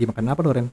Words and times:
Lagi 0.00 0.08
makan 0.16 0.32
apa 0.32 0.40
lo 0.40 0.50
Ren? 0.56 0.68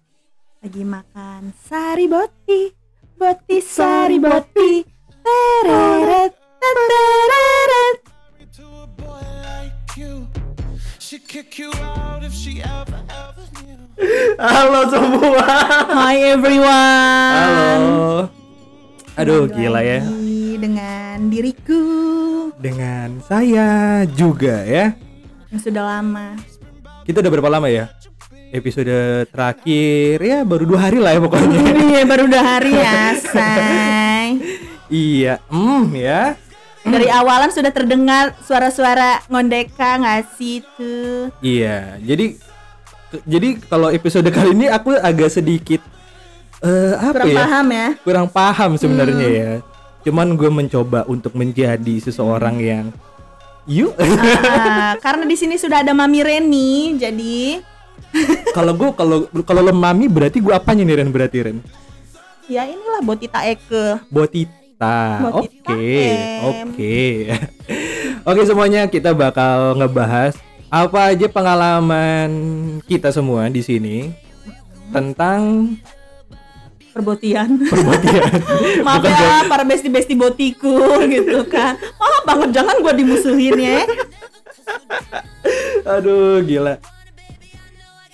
Lagi 0.63 0.83
makan 0.87 1.51
sari 1.51 2.07
boti, 2.07 2.71
boti 3.19 3.59
sari 3.59 4.23
boti. 4.23 4.87
Tereret, 5.19 6.31
tereret. 6.63 7.97
Halo 14.39 14.87
semua. 14.95 15.43
Hi 15.91 16.15
everyone. 16.31 17.35
Halo. 17.35 18.31
Aduh 19.19 19.51
Kembali 19.51 19.59
gila 19.59 19.81
ya. 19.83 19.99
Dengan 20.55 21.27
diriku 21.27 21.83
Dengan 22.63 23.19
saya 23.27 24.07
juga 24.07 24.63
ya. 24.63 24.95
yang 25.51 25.59
sudah 25.59 25.83
lama. 25.83 26.39
Kita 27.03 27.19
udah 27.19 27.31
berapa 27.35 27.51
lama 27.51 27.67
ya? 27.67 27.91
Episode 28.47 29.27
terakhir 29.27 30.23
ya 30.23 30.47
baru 30.47 30.63
dua 30.63 30.87
hari 30.87 31.03
lah 31.03 31.11
ya 31.11 31.19
pokoknya. 31.19 31.59
Iya 31.97 32.03
baru 32.07 32.23
udah 32.31 32.43
hari 32.45 32.71
ya, 32.77 33.01
say. 33.19 34.27
iya, 34.93 35.33
hmm 35.51 35.91
ya. 35.97 36.37
Dari 36.87 37.11
awalan 37.11 37.51
sudah 37.51 37.71
terdengar 37.75 38.31
suara-suara 38.47 39.19
ngondeka 39.27 39.99
nggak 39.99 40.21
sih 40.39 40.63
tuh? 40.79 41.27
Iya, 41.43 41.99
jadi 41.99 42.39
jadi 43.27 43.59
kalau 43.67 43.91
episode 43.91 44.27
kali 44.31 44.55
ini 44.55 44.71
aku 44.71 44.95
agak 44.95 45.27
sedikit 45.27 45.83
eh 46.63 46.93
apa 46.95 47.23
Kurang 47.23 47.27
ya? 47.33 47.37
paham 47.43 47.67
ya? 47.67 47.87
Kurang 48.03 48.27
paham 48.31 48.71
sebenarnya 48.79 49.27
ya. 49.27 49.51
Cuman 50.07 50.39
gue 50.39 50.47
mencoba 50.47 51.03
untuk 51.11 51.35
menjadi 51.35 51.99
seseorang 51.99 52.63
yang 52.63 52.85
yuk. 53.67 53.91
Ah, 54.47 54.95
karena 55.03 55.27
di 55.27 55.35
sini 55.35 55.59
sudah 55.59 55.83
ada 55.83 55.91
Mami 55.91 56.23
Reni, 56.23 56.95
jadi 56.95 57.59
kalau 58.57 58.73
gue 58.73 58.89
kalau 58.95 59.17
kalau 59.43 59.61
lemami 59.61 60.07
berarti 60.07 60.39
gue 60.39 60.53
apanya 60.53 60.83
nih 60.87 60.95
Ren 61.03 61.11
berarti 61.11 61.37
Ren? 61.43 61.59
ya 62.47 62.63
inilah 62.63 63.03
Botita 63.03 63.43
Eke. 63.43 63.99
Botita. 64.07 65.19
Oke, 65.35 65.99
oke. 66.47 66.97
Oke 68.27 68.41
semuanya 68.43 68.91
kita 68.91 69.15
bakal 69.15 69.79
ngebahas 69.79 70.35
apa 70.67 71.15
aja 71.15 71.31
pengalaman 71.31 72.29
kita 72.83 73.07
semua 73.15 73.47
di 73.47 73.63
sini 73.63 74.11
tentang 74.91 75.71
Perbotian. 76.91 77.61
perbotian. 77.71 78.31
Maaf 78.85 79.05
Bukan 79.05 79.13
ya 79.13 79.45
para 79.45 79.63
besti-besti 79.63 80.17
botiku 80.17 80.97
gitu 81.05 81.45
kan. 81.45 81.77
Oh 82.01 82.19
banget 82.25 82.57
jangan 82.57 82.81
gua 82.81 82.91
dimusuhin 82.91 83.53
ya. 83.53 83.85
Aduh 85.85 86.41
gila. 86.41 86.81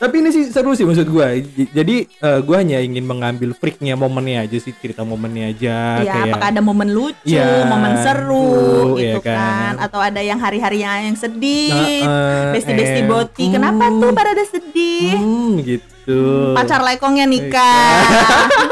Tapi 0.03 0.15
ini 0.19 0.29
sih 0.35 0.43
seru 0.51 0.75
sih 0.75 0.83
maksud 0.83 1.07
gua. 1.07 1.31
J- 1.31 1.71
Jadi 1.71 1.95
eh, 2.03 2.39
gua 2.43 2.59
hanya 2.59 2.83
ingin 2.83 3.07
mengambil 3.07 3.55
freaknya 3.55 3.95
momennya 3.95 4.43
aja 4.43 4.57
sih 4.59 4.75
cerita 4.75 5.07
momennya 5.07 5.55
aja 5.55 5.75
Ya, 6.03 6.11
kayak 6.11 6.25
apakah 6.27 6.47
ada 6.51 6.59
momen 6.59 6.91
lucu, 6.91 7.23
Iya, 7.23 7.63
momen 7.71 7.93
seru 8.03 8.51
seru, 8.51 8.99
gitu 8.99 9.19
iya 9.23 9.23
kan. 9.23 9.39
kan. 9.39 9.73
atau 9.87 9.99
ada 10.03 10.19
yang 10.19 10.43
hari-harinya 10.43 11.07
yang 11.07 11.15
sedih. 11.15 12.03
Heeh, 12.03 12.51
Besti-besti 12.51 12.99
eh, 12.99 13.07
boti. 13.07 13.45
Kenapa 13.47 13.87
hmm. 13.87 13.99
tuh 14.03 14.09
pada 14.11 14.35
ada 14.35 14.43
sedih? 14.43 15.15
Hmm, 15.15 15.51
gitu. 15.63 16.51
Pacar 16.51 16.83
lekongnya 16.83 17.23
nikah. 17.23 17.95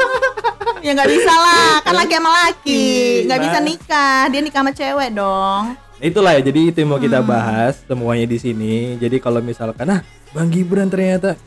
ya 0.84 0.92
nggak 0.92 1.10
bisa 1.14 1.32
lah, 1.32 1.80
kan 1.80 1.94
laki 1.94 2.12
sama 2.12 2.30
laki, 2.44 2.84
nggak 3.24 3.40
bisa 3.40 3.58
nikah. 3.62 4.20
Dia 4.28 4.40
nikah 4.44 4.60
sama 4.60 4.72
cewek 4.74 5.10
dong. 5.16 5.62
Itulah 6.02 6.34
ya, 6.34 6.42
jadi 6.42 6.60
itu 6.66 6.82
yang 6.82 6.90
mau 6.90 6.98
kita 6.98 7.22
Hmm. 7.22 7.30
bahas 7.30 7.78
semuanya 7.80 8.26
di 8.26 8.34
sini. 8.36 8.98
Jadi 8.98 9.16
kalau 9.16 9.38
misalkan 9.38 9.86
ah 9.88 10.02
Bang 10.30 10.50
Gibran 10.50 10.90
ternyata 10.90 11.38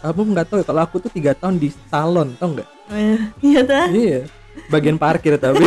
kamu 0.00 0.34
nggak 0.34 0.46
tahu 0.48 0.58
ya 0.58 0.66
kalau 0.66 0.82
aku 0.82 0.96
tuh 0.98 1.08
tiga 1.08 1.30
tahun 1.30 1.56
di 1.56 1.70
salon, 1.86 2.34
tau 2.34 2.50
nggak? 2.50 2.68
Eh, 2.90 3.18
Iya 3.40 3.60
dah. 3.62 3.86
Iya, 3.86 4.26
bagian 4.66 4.98
parkir 4.98 5.38
tapi. 5.38 5.62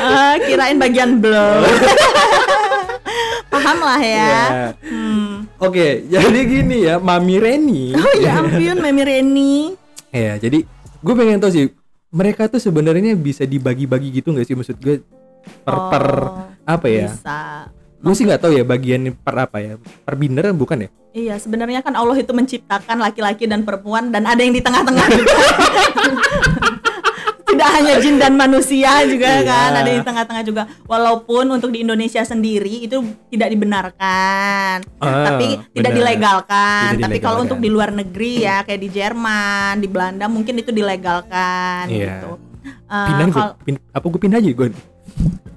Ah, 0.00 0.40
kirain 0.48 0.80
bagian 0.80 1.20
blow. 1.20 1.60
Paham 3.52 3.78
lah 3.78 4.00
ya. 4.00 4.16
Iya. 4.24 4.66
Hmm. 4.82 5.44
Oke, 5.60 6.08
jadi 6.08 6.40
gini 6.42 6.88
ya, 6.88 6.96
Mami 6.96 7.36
Reni. 7.36 7.92
Oh 7.92 8.14
ya 8.16 8.40
ampun, 8.40 8.80
Mami 8.84 9.02
Reni. 9.04 9.76
Iya, 10.08 10.40
jadi 10.40 10.64
gue 10.98 11.14
pengen 11.14 11.36
tahu 11.36 11.52
sih 11.52 11.66
mereka 12.08 12.48
tuh 12.48 12.58
sebenarnya 12.58 13.12
bisa 13.12 13.44
dibagi-bagi 13.44 14.08
gitu 14.14 14.32
nggak 14.32 14.46
sih 14.46 14.54
maksud 14.54 14.76
gue 14.78 15.00
per 15.62 15.76
per 15.88 16.04
Oh, 16.22 16.46
apa 16.64 16.86
ya? 16.86 17.08
Bisa. 17.08 17.40
Gue 17.98 18.12
sih 18.12 18.24
nggak 18.24 18.40
tahu 18.40 18.52
ya 18.52 18.62
bagian 18.62 19.14
per 19.14 19.36
apa 19.40 19.58
ya? 19.58 19.74
Per 19.78 20.14
binder 20.14 20.50
bukan 20.52 20.86
ya? 20.86 20.90
Iya, 21.12 21.34
sebenarnya 21.36 21.80
kan 21.80 21.92
Allah 21.92 22.16
itu 22.16 22.30
menciptakan 22.30 22.98
laki-laki 22.98 23.44
dan 23.44 23.62
perempuan 23.62 24.08
dan 24.08 24.24
ada 24.24 24.38
yang 24.38 24.50
di 24.50 24.60
tengah-tengah 24.60 25.06
juga. 25.08 25.34
Tidak 27.44 27.68
hanya 27.70 28.00
jin 28.00 28.16
dan 28.16 28.32
manusia 28.32 29.04
juga 29.04 29.28
Iya. 29.28 29.44
kan, 29.44 29.70
ada 29.76 29.90
di 29.92 30.00
tengah-tengah 30.00 30.40
juga. 30.42 30.62
Walaupun 30.82 31.52
untuk 31.52 31.68
di 31.68 31.84
Indonesia 31.84 32.24
sendiri 32.24 32.88
itu 32.88 32.96
tidak 33.28 33.52
dibenarkan, 33.52 34.80
Ah, 34.96 35.24
tapi 35.28 35.60
tidak 35.68 35.92
benar. 35.92 35.98
dilegalkan. 36.00 36.88
Tidak 36.90 37.04
Tapi 37.04 37.18
kalau 37.20 37.44
dilegalkan. 37.44 37.44
untuk 37.44 37.58
di 37.60 37.68
luar 37.68 37.90
negeri 37.92 38.32
ya, 38.40 38.64
kayak 38.64 38.80
di 38.80 38.88
Jerman, 38.90 39.72
di 39.78 39.86
Belanda 39.86 40.26
mungkin 40.26 40.54
itu 40.56 40.72
dilegalkan 40.72 41.86
Iya. 41.86 42.24
gitu. 42.24 42.30
Eh, 42.88 43.06
Pindahan 43.06 43.28
gue, 43.28 43.36
kalau- 43.36 43.56
pin, 43.60 43.76
apa 43.84 44.06
gue 44.06 44.20
pindah 44.22 44.38
aja 44.38 44.48
gue? 44.50 44.68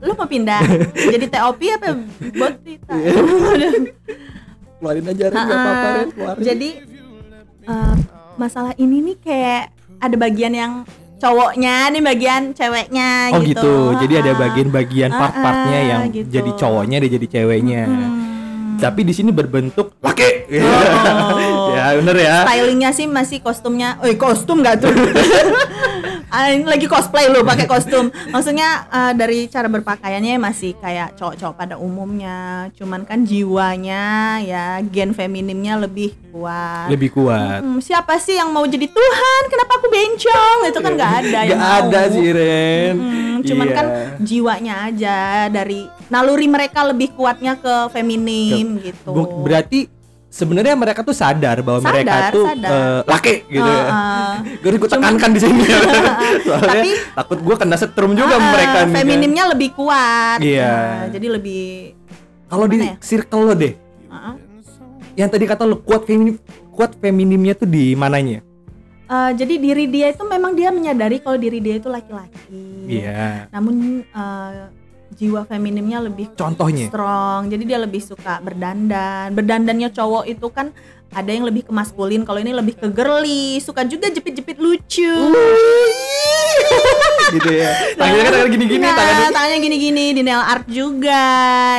Lu 0.01 0.13
mau 0.13 0.27
pindah 0.27 0.61
jadi 1.13 1.25
TOP 1.25 1.61
apa 1.71 1.87
Botita? 2.35 2.93
Keluarin 4.79 5.05
aja 5.07 5.25
Ren, 5.31 5.37
nggak 5.39 5.57
apa-apa 5.57 5.87
Ren, 5.89 6.07
keluarin. 6.13 6.43
jadi 6.45 6.69
eh, 7.65 7.95
masalah 8.35 8.73
ini 8.77 9.01
nih 9.01 9.17
kayak 9.17 9.63
ada 9.97 10.15
bagian 10.19 10.53
yang 10.53 10.73
cowoknya 11.15 11.89
nih 11.89 12.03
bagian 12.03 12.43
ceweknya 12.51 13.33
Oh 13.33 13.39
gitu. 13.41 13.55
gitu. 13.55 13.75
Jadi 14.03 14.13
ada 14.19 14.31
bagian-bagian 14.35 15.09
part-partnya 15.09 15.79
yang 15.81 16.01
gitu. 16.11 16.27
jadi 16.29 16.51
cowoknya 16.53 16.97
dia 17.01 17.11
jadi 17.17 17.27
ceweknya. 17.39 17.81
hmm. 17.87 18.23
Tapi 18.75 19.07
di 19.07 19.13
sini 19.15 19.31
berbentuk 19.31 19.95
laki. 20.03 20.51
Oh. 20.59 21.71
ya 21.79 21.95
bener 21.95 22.15
ya. 22.19 22.37
Stylingnya 22.43 22.91
sih 22.91 23.07
masih 23.07 23.39
kostumnya, 23.39 23.95
eh 24.03 24.19
kostum 24.19 24.59
gak 24.59 24.83
tuh? 24.83 24.91
Ah, 26.35 26.51
lagi 26.67 26.83
cosplay 26.85 27.25
lo 27.25 27.41
pakai 27.41 27.63
kostum. 27.63 28.05
Maksudnya 28.27 28.67
eh, 28.85 29.13
dari 29.13 29.47
cara 29.47 29.65
berpakaiannya 29.65 30.35
masih 30.37 30.75
kayak 30.75 31.15
cowok-cowok 31.15 31.55
pada 31.55 31.75
umumnya. 31.77 32.67
Cuman 32.75 33.01
kan 33.01 33.23
jiwanya 33.23 34.03
ya 34.41 34.63
gen 34.83 35.11
feminimnya 35.11 35.79
lebih 35.79 36.11
kuat. 36.29 36.91
Lebih 36.91 37.15
kuat. 37.15 37.63
Hmm, 37.63 37.79
siapa 37.79 38.19
sih 38.19 38.35
yang 38.35 38.51
mau 38.51 38.67
jadi 38.67 38.83
Tuhan? 38.85 39.41
Kenapa 39.47 39.71
aku 39.73 39.87
bencong? 39.87 40.57
Itu 40.67 40.79
kan 40.79 40.91
nggak 40.93 41.13
ada 41.21 41.39
yang 41.41 41.55
Nggak 41.55 41.75
ada 41.81 42.01
mau. 42.01 42.11
sih 42.11 42.27
Ren. 42.29 42.95
Hmm, 42.97 43.35
cuman 43.41 43.65
Iya. 43.65 43.73
kan 43.73 43.85
jiwanya 44.19 44.73
aja 44.85 45.17
dari 45.47 45.79
naluri 46.05 46.47
mereka 46.47 46.83
lebih 46.83 47.15
kuatnya 47.15 47.55
ke 47.55 47.87
feminim 47.89 48.75
gitu. 48.77 49.15
Berarti 49.39 49.87
sebenarnya 50.35 50.75
mereka 50.75 50.99
tuh 50.99 51.15
sadar 51.15 51.63
bahwa 51.63 51.79
Sadar, 51.79 51.93
mereka 51.95 52.15
tuh 52.29 52.45
sadar. 52.45 52.69
eh, 52.69 52.99
laki 53.07 53.33
gitu 53.47 53.63
ya. 53.65 53.83
Heeh. 53.85 54.33
Gue 54.59 54.69
gue 54.75 54.89
tekankan 54.89 55.29
di 55.31 55.39
sini. 55.39 55.63
Soalnya 56.45 56.67
Tapi- 56.75 56.93
takut 57.15 57.39
gue 57.39 57.55
kena 57.55 57.75
setrum 57.75 58.11
juga 58.13 58.35
Ah, 58.35 58.51
mereka 58.51 58.77
nih 58.77 58.83
kan. 58.83 58.95
feminimnya 58.99 59.43
lebih 59.47 59.69
kuat. 59.71 60.39
Iya. 60.39 60.73
Nah, 60.75 61.07
jadi 61.09 61.27
lebih 61.31 61.63
Kalau 62.45 62.65
di 62.67 62.77
ya? 62.77 62.93
circle 62.99 63.41
lo 63.41 63.53
deh, 63.55 63.73
Heeh. 64.05 64.33
yang 65.15 65.29
tadi 65.29 65.45
kata 65.45 65.63
lo 65.63 65.79
kuat 65.79 66.03
feminim 66.03 66.35
kuat 66.69 66.91
feminimnya 66.93 67.55
tuh 67.55 67.65
di 67.65 67.95
mananya? 67.95 68.43
Eh, 69.05 69.31
jadi 69.33 69.55
diri 69.55 69.85
dia 69.87 70.09
itu 70.09 70.21
memang 70.21 70.51
dia 70.51 70.69
menyadari 70.69 71.17
kalau 71.17 71.37
diri 71.37 71.57
dia 71.57 71.77
itu 71.77 71.87
laki-laki. 71.87 72.91
Iya. 72.91 73.47
Namun 73.49 74.03
eh, 74.03 74.51
jiwa 75.15 75.41
feminimnya 75.43 75.99
lebih 76.01 76.31
Contohnya. 76.33 76.87
strong. 76.87 77.47
Jadi 77.47 77.63
dia 77.63 77.79
lebih 77.79 77.99
suka 77.99 78.37
berdandan. 78.37 79.31
Berdandannya 79.31 79.89
cowok 79.89 80.23
itu 80.25 80.47
kan 80.49 80.69
ada 81.09 81.31
yang 81.31 81.43
lebih 81.43 81.63
ke 81.63 81.71
maskulin, 81.71 82.21
kalau 82.21 82.37
ini 82.37 82.51
lebih 82.51 82.75
ke 82.75 82.87
girly, 82.87 83.55
suka 83.57 83.83
juga 83.83 84.07
jepit-jepit 84.07 84.57
lucu. 84.57 85.15
gitu 87.27 87.49
ya. 87.51 87.71
Tangannya 87.97 88.21
kan 88.21 88.33
tangan 88.33 88.49
gini-gini, 88.49 88.81
Nah, 88.81 88.93
tangan 88.93 89.31
tangannya 89.31 89.59
gini-gini 89.59 90.05
di 90.11 90.21
nail 90.21 90.43
art 90.43 90.65
juga 90.67 91.25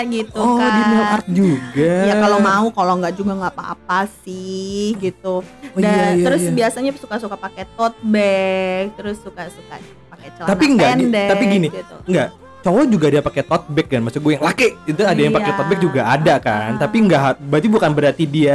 gitu 0.06 0.36
Oh, 0.36 0.56
kan. 0.56 0.70
di 0.70 0.82
nail 0.86 1.06
art 1.06 1.26
juga. 1.28 1.92
Ya 2.02 2.14
kalau 2.16 2.38
mau, 2.40 2.66
kalau 2.70 2.94
nggak 2.96 3.14
juga 3.14 3.32
nggak 3.36 3.52
apa-apa 3.52 4.00
sih 4.22 4.96
gitu. 4.96 5.44
Oh, 5.44 5.78
iya, 5.78 5.84
Dan 5.84 6.12
iya, 6.14 6.24
terus 6.24 6.42
iya. 6.42 6.52
biasanya 6.54 6.90
suka-suka 6.96 7.36
pakai 7.36 7.64
tote 7.70 7.98
bag, 8.02 8.96
terus 8.96 9.20
suka-suka 9.20 9.76
pakai 10.08 10.28
celana 10.32 10.48
Tapi 10.48 10.64
enggak, 10.66 10.90
pendek. 10.96 11.28
tapi 11.28 11.44
gini, 11.46 11.68
gitu. 11.68 11.96
Enggak, 12.06 12.28
cowok 12.66 12.84
juga 12.86 13.06
dia 13.08 13.22
pakai 13.22 13.42
tote 13.42 13.66
bag 13.68 13.86
kan. 13.86 14.00
Maksud 14.02 14.20
gue 14.20 14.32
yang 14.34 14.42
laki 14.42 14.66
itu 14.84 15.00
ada 15.00 15.14
yang 15.16 15.30
pakai 15.30 15.48
Iya. 15.48 15.56
tote 15.56 15.68
bag 15.68 15.80
juga 15.80 16.00
ada 16.04 16.34
kan. 16.36 16.70
Tapi 16.76 16.96
enggak 16.98 17.38
berarti 17.40 17.68
bukan 17.68 17.90
berarti 17.92 18.24
dia 18.26 18.54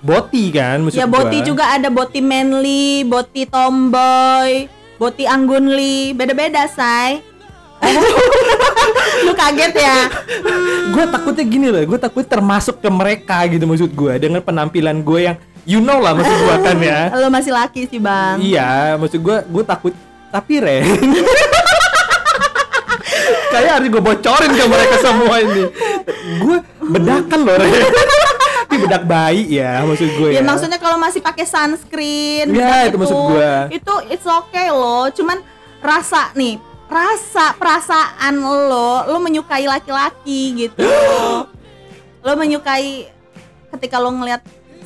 boti 0.00 0.50
kan 0.50 0.80
maksud 0.80 0.98
Ya 0.98 1.06
boti 1.06 1.38
gua. 1.38 1.46
juga 1.46 1.64
ada 1.70 1.86
boti 1.86 2.18
manly, 2.18 3.04
boti 3.04 3.44
tomboy, 3.44 4.66
boti 4.96 5.24
anggunli, 5.24 6.10
beda-beda 6.10 6.66
say. 6.66 7.22
Lu 9.22 9.32
kaget 9.32 9.74
ya? 9.76 9.96
gue 10.94 11.04
takutnya 11.08 11.44
gini 11.44 11.66
loh 11.66 11.82
gue 11.84 11.98
takut 11.98 12.22
termasuk 12.22 12.78
ke 12.78 12.88
mereka 12.88 13.42
gitu 13.46 13.62
maksud 13.62 13.90
gue 13.90 14.12
dengan 14.18 14.38
penampilan 14.38 15.00
gue 15.00 15.20
yang 15.24 15.36
you 15.62 15.78
know 15.78 15.98
lah 15.98 16.12
maksud 16.12 16.36
gua 16.42 16.58
kan 16.60 16.78
ya 16.78 17.10
Lo 17.16 17.26
masih 17.28 17.50
laki 17.50 17.86
sih 17.86 17.98
bang. 17.98 18.38
iya 18.38 18.94
maksud 18.94 19.18
gua 19.18 19.42
gua 19.44 19.62
takut 19.64 19.94
tapi 20.28 20.58
Ren 20.58 20.86
kayak 23.52 23.72
harus 23.78 23.88
gue 23.92 24.02
bocorin 24.02 24.50
ke 24.50 24.64
mereka 24.64 24.96
semua 24.98 25.34
ini 25.38 25.64
gue 26.40 26.58
bedakan 26.80 27.40
loh 27.44 27.54
tapi 27.60 28.76
bedak 28.88 29.04
bayi 29.04 29.44
ya 29.60 29.84
maksud 29.84 30.08
gue 30.16 30.28
Ya, 30.32 30.40
ya, 30.40 30.42
maksudnya 30.42 30.80
kalau 30.80 30.96
masih 30.96 31.20
pakai 31.20 31.44
sunscreen 31.44 32.48
Ya, 32.50 32.88
bedak 32.88 32.88
itu 32.88 32.96
maksud 32.96 33.18
gua. 33.28 33.54
Itu 33.68 33.94
it's 34.08 34.24
okay 34.24 34.72
loh. 34.72 35.12
Cuman 35.12 35.44
rasa 35.84 36.32
nih, 36.32 36.56
rasa 36.88 37.52
perasaan 37.60 38.40
lo, 38.40 39.04
lo 39.12 39.18
menyukai 39.20 39.68
laki-laki 39.68 40.56
gitu. 40.56 40.80
lo 42.24 42.32
menyukai 42.32 43.12
ketika 43.76 44.00
lo 44.00 44.08
ngelihat 44.08 44.40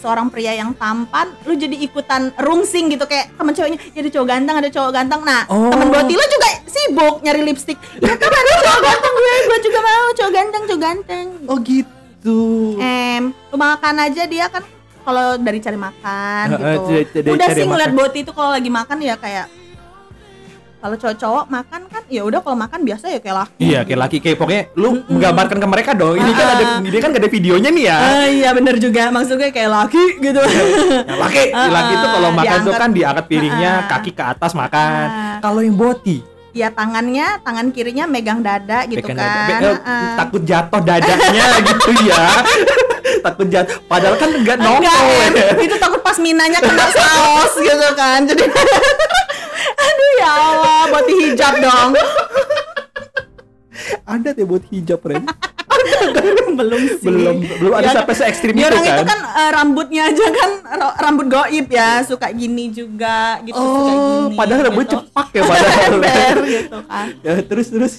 seorang 0.06 0.30
pria 0.30 0.54
yang 0.54 0.70
tampan, 0.72 1.34
lo 1.42 1.52
jadi 1.52 1.74
ikutan 1.74 2.30
rungsing 2.38 2.86
gitu 2.88 3.02
kayak 3.04 3.34
teman 3.34 3.50
cowoknya, 3.50 3.78
ya 3.90 3.98
ada 3.98 4.10
cowok 4.14 4.28
ganteng, 4.28 4.54
ada 4.54 4.70
cowok 4.70 4.90
ganteng. 4.92 5.20
Nah, 5.20 5.42
Oh. 5.46 5.66
teman 5.66 5.90
boti 5.90 6.14
lo 6.14 6.22
juga 6.22 6.48
sibuk 6.64 7.14
nyari 7.20 7.42
lipstick. 7.42 7.74
Ya 7.98 8.14
kan 8.14 8.30
ada 8.30 8.52
cowok 8.62 8.80
ganteng 8.80 9.12
gue, 9.12 9.34
gue 9.42 9.58
juga 9.60 9.78
mau 9.80 10.06
cowok 10.14 10.32
ganteng, 10.32 10.62
cowok 10.64 10.80
ganteng. 10.80 11.26
oh 11.44 11.58
gitu 11.58 12.38
Em, 12.76 13.22
lu 13.30 13.56
makan 13.56 13.94
aja 14.00 14.22
dia 14.24 14.46
kan 14.46 14.62
kalau 15.02 15.38
dari 15.38 15.58
cari 15.58 15.74
makan 15.76 16.46
gitu. 16.54 17.26
Udah 17.28 17.48
sih 17.48 17.62
ngeliat 17.62 17.90
boti 17.90 18.22
itu 18.22 18.30
kalau 18.30 18.50
lagi 18.50 18.66
makan 18.66 18.98
ya 19.00 19.14
kayak 19.14 19.46
kalau 20.86 21.02
cowok-cowok 21.02 21.44
makan 21.50 21.82
kan 21.90 22.02
ya 22.06 22.22
udah 22.22 22.38
kalau 22.38 22.54
makan 22.54 22.80
biasa 22.80 23.10
ya 23.10 23.18
kayak 23.18 23.36
laki. 23.36 23.58
Iya 23.58 23.78
kayak 23.82 24.00
laki 24.00 24.16
kayak 24.22 24.36
pokoknya 24.38 24.62
lu 24.76 25.02
menggambarkan 25.04 25.58
ke 25.58 25.66
mereka 25.66 25.90
dong. 25.92 26.14
Ini 26.14 26.30
kan 26.30 26.46
ada 26.48 26.64
dia 26.78 27.00
kan 27.02 27.10
gak 27.10 27.18
ada 27.18 27.30
videonya 27.32 27.70
nih 27.74 27.84
ya. 27.84 27.98
Ah, 27.98 28.26
iya 28.28 28.48
bener 28.54 28.78
juga 28.78 29.10
maksudnya 29.10 29.50
kayak 29.50 29.66
laki 29.68 30.04
gitu. 30.20 30.38
Yang 30.38 31.18
laki, 31.18 31.42
Ah, 31.50 31.66
laki 31.68 31.92
itu 31.92 32.06
kalau 32.08 32.30
makan 32.30 32.46
tuh 32.46 32.62
diangkat. 32.62 32.78
kan 32.78 32.90
diangkat 32.94 33.24
piringnya 33.26 33.72
Ah. 33.76 33.88
kaki 33.90 34.10
ke 34.12 34.22
atas 34.24 34.52
makan. 34.54 35.04
Ah. 35.04 35.36
Kalau 35.42 35.58
yang 35.58 35.74
boti 35.74 36.22
ya 36.54 36.70
tangannya 36.70 37.26
tangan 37.42 37.68
kirinya 37.68 38.06
megang 38.06 38.40
dada 38.40 38.86
gitu 38.86 39.02
pekan 39.02 39.18
kan. 39.18 39.28
dada. 39.50 39.58
Be- 39.68 39.82
Ah. 39.82 40.14
takut 40.16 40.42
jatuh 40.44 40.80
dadanya 40.80 41.44
gitu 41.66 41.90
ya. 42.06 42.22
takut 43.26 43.46
jatuh 43.48 43.74
padahal 43.84 44.14
kan 44.14 44.30
enggak 44.30 44.56
nongol 44.56 44.86
ya. 45.34 45.50
itu 45.58 45.74
takut 45.76 45.98
pas 45.98 46.14
minanya 46.16 46.58
kena 46.58 46.86
saus 46.88 47.58
gitu 47.58 47.88
kan. 47.92 48.22
Jadi 48.22 48.46
ya 50.26 50.32
Allah, 50.34 50.80
boti 50.90 51.12
hijab 51.16 51.54
dong. 51.56 51.90
Ada 54.04 54.28
deh 54.32 54.42
buat 54.42 54.64
hijab 54.66 55.00
Ren. 55.00 55.24
belum 56.56 56.80
sih 56.88 57.04
belum 57.04 57.36
belum 57.60 57.72
ada 57.74 57.84
Ya, 57.84 57.92
sampai 57.94 58.14
se 58.14 58.24
ekstrim 58.24 58.52
Dia 58.52 58.66
itu 58.66 58.72
orang 58.72 58.82
kan. 58.82 58.96
itu 58.96 59.04
kan 59.04 59.20
eh, 59.20 59.50
rambutnya 59.52 60.02
aja 60.04 60.24
kan 60.32 60.50
rambut 60.98 61.26
goib 61.28 61.66
ya 61.68 62.00
suka 62.00 62.32
gini 62.32 62.72
juga 62.72 63.38
gitu 63.42 63.54
suka 63.54 63.76
Oh, 63.84 63.86
gini 64.24 64.34
padahal 64.34 64.62
rambut 64.64 64.84
gitu. 64.84 64.96
cepak 64.98 65.28
ya 65.30 65.42
padahal. 65.44 65.92
Ember 65.92 66.36
gitu 66.48 66.78
kan 66.82 67.06
Ya, 67.20 67.32
terus 67.40 67.66
terus. 67.68 67.92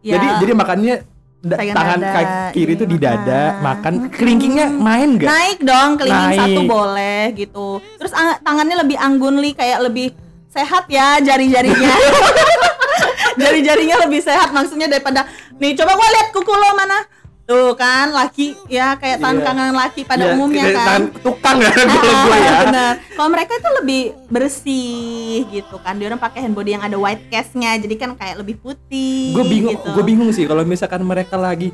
Ya. 0.00 0.14
Jadi 0.14 0.26
jadi 0.38 0.52
makannya 0.54 0.94
da- 1.40 1.58
Pegang 1.58 1.76
tangan 1.76 1.98
dada, 1.98 2.14
kaki 2.14 2.34
kiri 2.54 2.72
itu 2.72 2.84
di 2.86 2.96
dada, 2.96 3.42
makan. 3.58 3.92
makan 3.98 4.14
kelingkingnya 4.14 4.66
main 4.70 5.08
enggak? 5.10 5.28
naik 5.28 5.58
dong 5.60 5.90
kelingking 5.98 6.30
Naik. 6.30 6.40
satu 6.40 6.60
boleh 6.64 7.22
gitu 7.34 7.66
terus 7.98 8.12
ang- 8.12 8.40
tangannya 8.40 8.76
lebih 8.78 8.96
anggunli 8.96 9.50
kayak 9.52 9.82
lebih 9.82 10.14
sehat 10.54 10.84
ya 10.86 11.18
jari-jarinya 11.18 11.92
jari-jarinya 13.40 13.96
lebih 14.06 14.22
sehat 14.22 14.54
maksudnya 14.54 14.86
daripada 14.86 15.26
nih 15.58 15.74
coba 15.74 15.98
gua 15.98 16.08
lihat 16.14 16.28
kuku 16.30 16.52
lo 16.54 16.70
mana 16.78 16.98
tuh 17.44 17.76
kan 17.76 18.08
laki 18.08 18.56
ya 18.72 18.96
kayak 18.96 19.20
Iya. 19.20 19.44
tangan 19.44 19.76
laki 19.76 20.00
pada 20.08 20.24
Ya, 20.24 20.32
umumnya 20.32 20.64
kan 20.72 21.12
tukang 21.20 21.60
ya 21.60 21.68
kalau 21.76 21.92
gue 22.24 22.38
ya. 22.40 22.52
Bener. 22.64 22.92
Kalau 23.12 23.28
mereka 23.28 23.52
itu 23.52 23.70
lebih 23.84 24.02
bersih 24.32 25.44
gitu 25.52 25.76
kan. 25.84 26.00
Dia 26.00 26.08
orang 26.08 26.24
pakai 26.24 26.40
hand 26.40 26.56
body 26.56 26.72
yang 26.72 26.80
ada 26.80 26.96
white 26.96 27.28
cast-nya, 27.28 27.76
jadi 27.76 28.00
kan 28.00 28.16
kayak 28.16 28.40
lebih 28.40 28.56
putih. 28.64 29.36
Gue 29.36 29.44
bingung, 29.44 29.76
gitu. 29.76 29.88
gue 29.92 30.04
bingung 30.08 30.30
sih 30.32 30.48
kalau 30.48 30.64
misalkan 30.64 31.04
mereka 31.04 31.36
lagi 31.36 31.68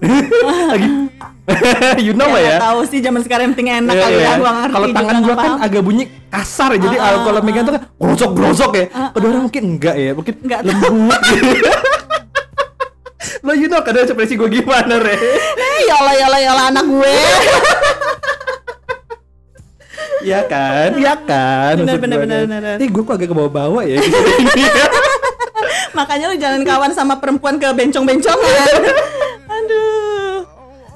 you 2.04 2.12
know 2.14 2.30
lah 2.30 2.40
Ya, 2.40 2.40
ya. 2.40 2.48
nggak 2.56 2.62
tahu 2.62 2.80
sih 2.86 2.98
zaman 3.02 3.20
sekarang 3.20 3.50
yang 3.50 3.54
penting 3.58 3.70
enak 3.74 3.94
Iya, 3.94 4.02
kali 4.02 4.14
iya. 4.14 4.22
ya, 4.22 4.32
gua 4.38 4.50
ngerti 4.54 4.74
Kalau 4.74 4.86
tangan 4.94 5.16
gua 5.20 5.34
kan 5.36 5.52
agak 5.60 5.82
bunyi 5.82 6.04
kasar 6.30 6.70
jadi 6.78 6.94
Ah, 6.94 7.02
kalau 7.02 7.18
ah, 7.18 7.22
kalau 7.26 7.40
megang 7.42 7.64
tuh 7.66 7.74
kan 7.74 7.82
grosok 7.98 8.30
grosok 8.32 8.70
ya. 8.76 8.84
Kedua 9.10 9.28
orang 9.34 9.42
mungkin 9.50 9.62
enggak 9.66 9.94
ya, 9.98 10.10
mungkin 10.14 10.34
Nggak 10.40 10.60
lembut. 10.62 11.20
Lo 13.44 13.52
you 13.52 13.68
know 13.68 13.80
kadang 13.80 14.04
ekspresi 14.04 14.36
gue 14.36 14.48
gimana 14.52 15.00
re? 15.00 15.16
Eh, 15.16 15.80
ya 15.88 15.94
Allah 15.96 16.14
ya 16.14 16.24
Allah 16.28 16.40
ya 16.40 16.50
Allah 16.54 16.66
anak 16.70 16.84
gue. 16.86 17.12
Iya 20.20 20.40
kan, 20.44 20.90
iya 21.00 21.14
kan. 21.16 21.74
Gua 21.80 21.96
bener, 21.96 22.16
kan. 22.20 22.28
bener. 22.28 22.62
Eh 22.76 22.88
gue 22.88 23.02
kok 23.02 23.16
agak 23.16 23.32
ke 23.32 23.36
bawah-bawah 23.36 23.80
ya. 23.80 23.96
sini. 23.96 24.64
Makanya 25.96 26.24
lu 26.28 26.36
jangan 26.36 26.60
kawan 26.62 26.92
sama 26.92 27.16
perempuan 27.16 27.56
ke 27.56 27.68
bencong-bencongan. 27.72 28.72
Aduh. 29.50 30.46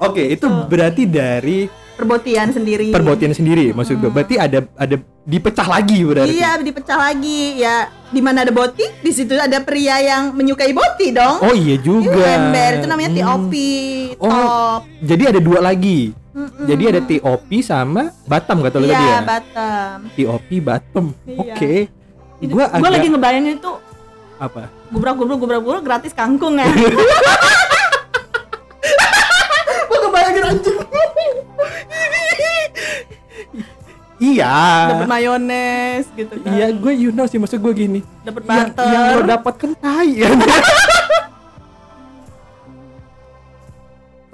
Oke, 0.01 0.23
itu 0.29 0.47
berarti 0.67 1.05
dari 1.05 1.67
Perbotian 1.95 2.51
sendiri. 2.51 2.91
perbotian 2.91 3.31
sendiri 3.31 3.71
maksud 3.71 3.95
gue. 3.97 4.11
Berarti 4.11 4.35
ada 4.35 4.67
ada 4.75 4.97
dipecah 5.23 5.63
lagi 5.65 6.03
berarti. 6.03 6.35
Iya, 6.35 6.59
dipecah 6.59 6.99
lagi. 7.01 7.55
Ya, 7.57 7.87
di 8.11 8.19
mana 8.19 8.43
ada 8.43 8.51
boti, 8.51 8.83
di 8.99 9.11
situ 9.11 9.31
ada 9.33 9.63
pria 9.63 10.03
yang 10.03 10.35
menyukai 10.35 10.75
boti 10.75 11.15
dong. 11.15 11.39
Oh 11.41 11.55
iya 11.55 11.79
juga. 11.79 12.19
Iya, 12.19 12.35
ember 12.37 12.71
itu 12.75 12.87
namanya 12.89 13.11
Hmm. 13.13 13.19
TOP, 13.47 13.53
Oh, 14.19 14.27
top. 14.27 14.81
jadi 15.01 15.23
ada 15.31 15.41
dua 15.41 15.63
lagi. 15.63 16.11
Jadi 16.67 16.83
ada 16.85 17.01
TOP 17.01 17.51
sama 17.63 18.11
Batam 18.25 18.59
kata 18.59 18.77
lu 18.77 18.91
tadi 18.91 18.99
Iya, 18.99 19.15
ya? 19.15 19.21
Batam. 19.23 19.97
TOP 20.11 20.49
Batam. 20.61 21.05
Iya. 21.23 21.39
Oke. 21.47 21.73
Itu- 22.43 22.51
Gua 22.51 22.67
gua 22.67 22.75
agak 22.75 22.91
lagi 22.91 23.07
ngebayangin 23.07 23.55
itu 23.55 23.71
apa? 24.35 24.67
gubrak 24.91 25.15
gubruk 25.15 25.39
gubrak 25.39 25.63
gubruk 25.63 25.83
gratis 25.87 26.11
kangkung 26.11 26.59
ya. 26.59 26.67
iya. 34.23 34.91
Dapat 34.95 35.09
mayones 35.11 36.05
gitu 36.15 36.35
kan. 36.43 36.51
Iya, 36.55 36.67
gue 36.75 36.93
you 36.95 37.11
know 37.11 37.27
sih 37.27 37.39
maksud 37.39 37.59
gue 37.59 37.73
gini. 37.75 38.01
Dapat 38.23 38.43
Yang, 38.47 38.69
butter. 38.75 38.87
yang 38.87 39.03
lo 39.11 39.23
dapat 39.27 39.55
kan 39.59 39.71
tai 39.79 40.11
ya. 40.15 40.31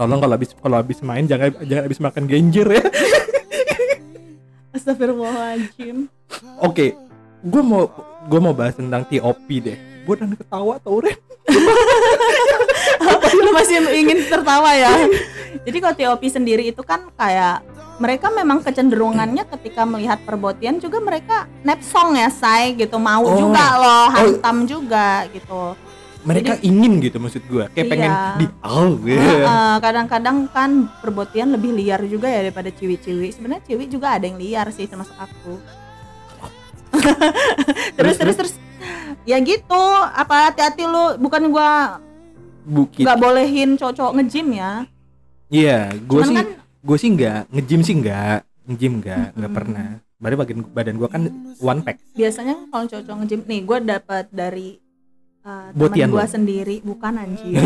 Tolong 0.01 0.17
kalau 0.17 0.33
habis 0.33 0.51
kalau 0.57 0.77
habis 0.81 0.99
main 1.05 1.29
jangan 1.29 1.53
jangan 1.61 1.85
habis 1.85 2.01
makan 2.01 2.25
genjer 2.25 2.65
ya. 2.73 2.81
Astagfirullahaladzim. 4.81 6.09
Oke, 6.65 6.97
gue 7.45 7.63
mau 7.63 7.85
gue 8.25 8.41
mau 8.41 8.57
bahas 8.57 8.81
tentang 8.81 9.05
TOP 9.05 9.49
deh. 9.61 9.77
Gue 10.09 10.17
udah 10.17 10.33
ketawa 10.41 10.81
tau 10.81 11.05
Ren. 11.05 11.19
Lu 13.45 13.53
masih 13.53 13.77
ingin 13.93 14.25
tertawa 14.25 14.73
ya. 14.73 14.89
Jadi 15.61 15.77
kalau 15.79 15.95
TOP 15.95 16.23
sendiri 16.25 16.65
itu 16.67 16.81
kan 16.81 17.11
kayak 17.13 17.63
mereka 17.97 18.31
memang 18.31 18.61
kecenderungannya 18.61 19.45
ketika 19.47 19.85
melihat 19.85 20.17
perbotian 20.21 20.77
juga 20.77 20.99
mereka 20.99 21.37
nepsong 21.61 22.17
ya 22.17 22.29
say 22.29 22.73
gitu 22.73 22.97
mau 22.97 23.21
Oh. 23.21 23.37
juga 23.37 23.65
loh 23.77 24.05
Oh. 24.05 24.07
hantam 24.11 24.65
juga 24.65 25.27
gitu 25.29 25.77
Mereka 26.21 26.61
ingin 26.61 27.01
gitu 27.01 27.17
maksud 27.17 27.41
gue, 27.43 27.65
kayak 27.71 27.89
pengen 27.89 28.13
Iya. 28.13 28.37
di 28.37 28.47
oh 28.63 28.93
gitu. 28.99 29.25
Heeh, 29.41 29.75
kadang-kadang 29.79 30.37
kan 30.49 30.71
perbotian 31.01 31.49
lebih 31.51 31.73
liar 31.73 31.97
juga 32.05 32.29
ya 32.29 32.41
daripada 32.41 32.69
ciwi-ciwi 32.69 33.33
sebenarnya 33.33 33.65
ciwi 33.65 33.89
juga 33.89 34.13
ada 34.13 34.25
yang 34.25 34.37
liar 34.37 34.69
sih 34.69 34.85
termasuk 34.85 35.17
aku 35.17 35.57
terus 37.97 38.17
terus 38.17 38.37
terus 38.37 38.55
ya 39.23 39.41
gitu 39.41 39.83
apa 40.07 40.51
hati-hati 40.51 40.85
lu 40.85 41.17
bukan 41.17 41.49
gua 41.49 42.01
Bukit. 42.63 43.01
nggak 43.01 43.17
bolehin 43.17 43.71
cowok-cowok 43.75 44.13
nge-gym 44.17 44.49
ya 44.53 44.85
Iya, 45.51 45.79
gue 46.01 46.21
sih 46.23 46.37
kan- 46.37 46.55
gue 46.81 46.97
sih 46.97 47.11
nggak 47.11 47.39
nge-gym 47.51 47.81
sih 47.83 47.95
nggak 47.97 48.37
nge-gym 48.65 48.93
nggak 48.99 49.27
nggak 49.31 49.43
Mm-mm. 49.45 49.53
pernah. 49.53 49.89
Badan 50.17 50.37
bagian 50.39 50.59
badan 50.67 50.95
gue 50.95 51.09
kan 51.09 51.23
one 51.59 51.81
pack. 51.81 51.97
biasanya 52.13 52.55
kalau 52.67 52.85
cowok-cowok 52.87 53.19
nge-gym 53.19 53.41
nih 53.43 53.61
gue 53.63 53.79
dapat 53.83 54.25
dari 54.29 54.69
uh, 55.43 55.73
Botian 55.73 56.07
teman 56.07 56.15
gue 56.15 56.25
sendiri 56.29 56.77
bukan 56.83 57.13
anjir 57.17 57.57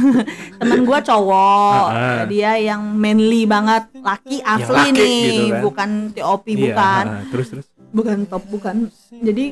teman 0.60 0.80
gue 0.82 0.98
cowok 1.02 1.84
ah. 1.88 2.24
dia 2.26 2.52
yang 2.58 2.84
manly 2.84 3.42
banget 3.44 3.88
laki 3.96 4.44
asli 4.44 4.76
laki 4.76 4.92
nih 4.92 5.16
gitu 5.24 5.44
kan. 5.48 5.62
bukan 5.62 5.90
TOP 6.12 6.44
Iya, 6.46 6.60
bukan 6.62 7.04
ha, 7.06 7.16
terus 7.26 7.46
terus. 7.48 7.66
bukan 7.90 8.18
top 8.26 8.44
bukan 8.46 8.76
jadi 9.10 9.44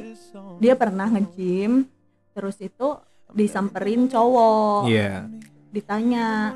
dia 0.60 0.74
pernah 0.74 1.08
nge-gym 1.08 1.88
terus 2.30 2.60
itu 2.60 2.88
disamperin 3.32 4.04
cowok 4.04 4.84
Iya. 4.86 5.32
Ditanya 5.74 6.54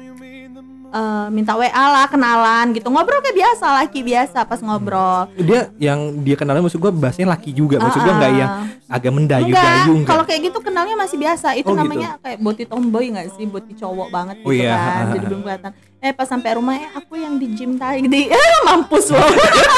eh, 0.88 1.26
minta 1.28 1.52
WA 1.52 1.68
lah 1.68 2.06
kenalan 2.06 2.72
gitu. 2.72 2.88
Ngobrol 2.88 3.20
kayak 3.20 3.37
biasa 3.37 3.64
laki 3.82 4.00
biasa 4.00 4.38
pas 4.46 4.60
ngobrol. 4.62 5.28
Dia 5.37 5.68
yang 5.76 6.22
dia 6.22 6.38
kenalnya 6.38 6.64
maksud 6.64 6.78
gua 6.78 6.88
bahasnya 6.88 7.28
laki 7.28 7.50
juga. 7.52 7.76
Maksud 7.76 8.00
gua 8.00 8.14
Ah, 8.14 8.16
nggak 8.16 8.32
ah. 8.32 8.38
yang 8.38 8.52
agak 8.88 9.12
mendayu-dayu 9.12 9.92
kalau 10.08 10.25
kayak 10.25 10.48
gitu 10.48 10.58
kenalnya 10.64 10.96
masih 10.96 11.20
biasa. 11.20 11.52
Itu 11.52 11.68
Oh, 11.68 11.76
gitu. 11.76 11.82
namanya 11.82 12.16
kayak 12.22 12.38
boti 12.40 12.64
tomboy 12.64 13.04
nggak 13.10 13.37
sih? 13.37 13.44
Boti 13.44 13.76
cowok 13.76 14.08
banget 14.08 14.37
Oh, 14.40 14.48
gitu 14.48 14.64
iya. 14.64 14.78
kan. 14.78 15.04
Jadi 15.18 15.26
belum 15.28 15.40
kelihatan. 15.44 15.70
Eh 15.98 16.12
pas 16.14 16.25
sampai 16.25 16.50
rumah 16.56 16.78
eh 16.78 16.88
aku 16.94 17.18
yang 17.18 17.37
di 17.37 17.46
gym 17.52 17.76
tadi. 17.76 18.30
Eh 18.30 18.56
mampus 18.70 19.12
loh 19.12 19.28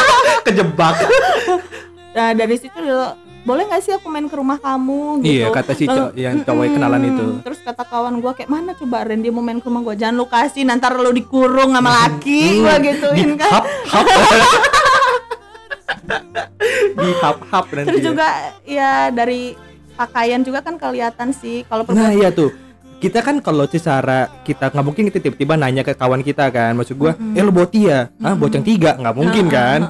kejebak. 0.46 0.94
Nah 2.10 2.28
dari 2.36 2.54
situ 2.54 2.78
boleh 3.40 3.64
nggak 3.64 3.80
sih 3.80 3.92
aku 3.96 4.06
main 4.12 4.28
ke 4.28 4.36
rumah 4.36 4.60
kamu? 4.60 5.24
Gitu. 5.24 5.32
iya 5.40 5.46
kata 5.48 5.72
si 5.72 5.88
Lalu, 5.88 6.12
yang 6.20 6.44
cowok 6.44 6.62
yang 6.68 6.74
kenalan 6.76 7.02
itu. 7.08 7.26
terus 7.40 7.60
kata 7.64 7.82
kawan 7.88 8.14
gua 8.20 8.32
kayak 8.36 8.50
mana 8.52 8.76
coba 8.76 9.08
Ren 9.08 9.24
dia 9.24 9.32
mau 9.32 9.40
main 9.40 9.58
ke 9.58 9.66
rumah 9.66 9.80
gua? 9.80 9.96
Jangan 9.96 10.14
lu 10.20 10.26
kasih 10.28 10.62
nanti 10.68 10.84
lu 10.92 11.10
dikurung 11.16 11.72
sama 11.72 11.90
laki 12.04 12.60
gua 12.60 12.76
gituin 12.84 13.28
di 13.32 13.40
kan. 13.40 13.50
hap 13.50 13.66
hap. 13.88 14.06
Di 17.00 17.10
hap 17.22 17.38
hap 17.48 17.64
nanti 17.72 17.88
terus 17.88 18.02
ya. 18.02 18.06
juga 18.12 18.28
ya 18.68 18.92
dari 19.08 19.56
pakaian 19.96 20.40
juga 20.44 20.60
kan 20.60 20.76
kelihatan 20.76 21.32
sih 21.32 21.64
kalau 21.64 21.86
Nah 21.92 22.12
iya 22.12 22.28
tuh. 22.28 22.52
Kita 23.00 23.24
kan 23.24 23.40
kalau 23.40 23.64
secara 23.64 24.28
kita 24.44 24.68
nggak 24.68 24.84
mungkin 24.84 25.08
kita 25.08 25.24
tiba-tiba 25.24 25.56
nanya 25.56 25.80
ke 25.80 25.96
kawan 25.96 26.20
kita 26.20 26.52
kan. 26.52 26.76
Maksud 26.76 27.00
gua 27.00 27.16
eh 27.16 27.40
lu 27.40 27.48
boti 27.48 27.88
ya? 27.88 28.12
Ah 28.20 28.36
boceng 28.36 28.60
tiga? 28.60 29.00
Nggak 29.00 29.16
mungkin 29.16 29.48
kan 29.48 29.80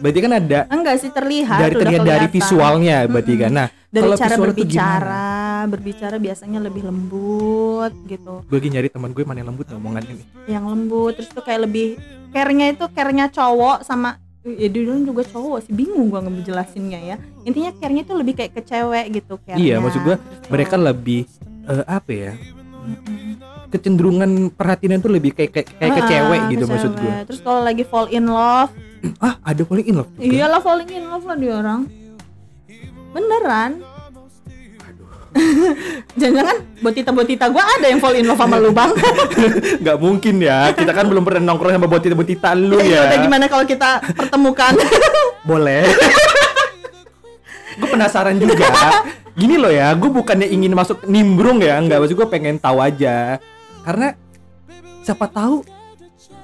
berarti 0.00 0.18
kan 0.24 0.32
ada 0.32 0.58
enggak 0.72 0.96
sih 0.96 1.10
terlihat 1.12 1.60
dari 1.60 1.74
terlihat 1.76 2.02
dari 2.08 2.26
visualnya 2.32 3.04
berarti 3.04 3.34
kan. 3.36 3.52
Nah 3.52 3.68
dari 3.92 4.02
kalau 4.08 4.16
cara 4.16 4.34
tuh 4.34 4.44
berbicara 4.48 5.28
berbicara 5.68 6.16
biasanya 6.16 6.58
lebih 6.64 6.82
lembut 6.88 7.92
gitu. 8.08 8.40
Gue 8.48 8.56
lagi 8.56 8.68
nyari 8.72 8.88
teman 8.88 9.12
gue 9.12 9.24
mana 9.28 9.44
yang 9.44 9.52
lembut 9.52 9.66
ngomongannya 9.68 10.14
nih 10.16 10.26
yang 10.48 10.64
lembut 10.64 11.20
terus 11.20 11.28
tuh 11.30 11.44
kayak 11.44 11.68
lebih 11.68 12.00
care-nya 12.32 12.72
itu 12.72 12.84
care-nya 12.96 13.28
cowok 13.28 13.84
sama 13.84 14.16
ya 14.40 14.72
dulu 14.72 15.04
juga 15.04 15.22
cowok 15.28 15.68
sih 15.68 15.72
bingung 15.76 16.08
gua 16.08 16.24
ngejelasinnya 16.24 17.00
ya. 17.04 17.16
Intinya 17.44 17.70
care-nya 17.76 18.02
itu 18.08 18.14
lebih 18.16 18.34
kayak 18.40 18.52
ke 18.56 18.62
cewek 18.64 19.06
gitu 19.20 19.36
care 19.44 19.60
iya 19.60 19.76
maksud 19.76 20.00
gue 20.00 20.16
mereka 20.48 20.80
lebih 20.80 21.28
eh, 21.68 21.84
apa 21.84 22.10
ya? 22.10 22.32
Kecenderungan 23.70 24.50
perhatian 24.50 24.98
tuh 24.98 25.12
lebih 25.14 25.30
kayak 25.30 25.54
kayak, 25.54 25.68
kayak 25.78 25.92
ke 25.94 26.02
cewek 26.08 26.40
gitu 26.56 26.64
maksud 26.66 26.92
gue 26.96 27.14
terus 27.28 27.40
kalau 27.44 27.60
lagi 27.62 27.84
fall 27.84 28.08
in 28.10 28.26
love 28.26 28.72
ah 29.18 29.34
ada 29.40 29.62
falling 29.64 29.86
in 29.86 29.94
love 29.96 30.10
juga? 30.12 30.24
iyalah 30.24 30.60
falling 30.60 30.90
in 30.90 31.04
love 31.06 31.24
lah 31.24 31.36
dia 31.36 31.52
orang. 31.56 31.80
Beneran? 33.10 33.72
Jangan-jangan 36.18 36.56
botita-botita 36.82 37.46
gua 37.48 37.62
ada 37.62 37.86
yang 37.86 38.02
fall 38.02 38.18
in 38.18 38.26
love 38.26 38.36
sama 38.36 38.58
lu 38.58 38.74
bang. 38.74 38.90
Nggak 39.82 39.98
mungkin 39.98 40.34
ya. 40.42 40.74
Kita 40.74 40.90
kan 40.90 41.06
belum 41.06 41.22
pernah 41.22 41.42
nongkrong 41.46 41.78
sama 41.78 41.86
botita 41.86 42.14
botita 42.14 42.50
lu 42.52 42.82
Ya 42.82 42.86
ya. 42.86 43.00
udah 43.06 43.18
gimana 43.22 43.44
kalau 43.46 43.62
kita 43.62 44.02
pertemukan? 44.14 44.74
Boleh. 45.48 45.86
Gue 47.78 47.88
penasaran 47.88 48.36
juga. 48.36 48.66
Gini 49.38 49.54
loh 49.56 49.70
ya 49.70 49.94
gue 49.94 50.10
bukannya 50.10 50.50
ingin 50.50 50.74
masuk 50.74 51.06
nimbrung 51.06 51.62
ya. 51.62 51.78
Nggak 51.78 51.98
maksud 52.02 52.16
gue 52.18 52.28
pengen 52.28 52.58
tahu 52.58 52.82
aja. 52.82 53.38
Karena 53.86 54.18
siapa 55.06 55.30
tahu 55.30 55.62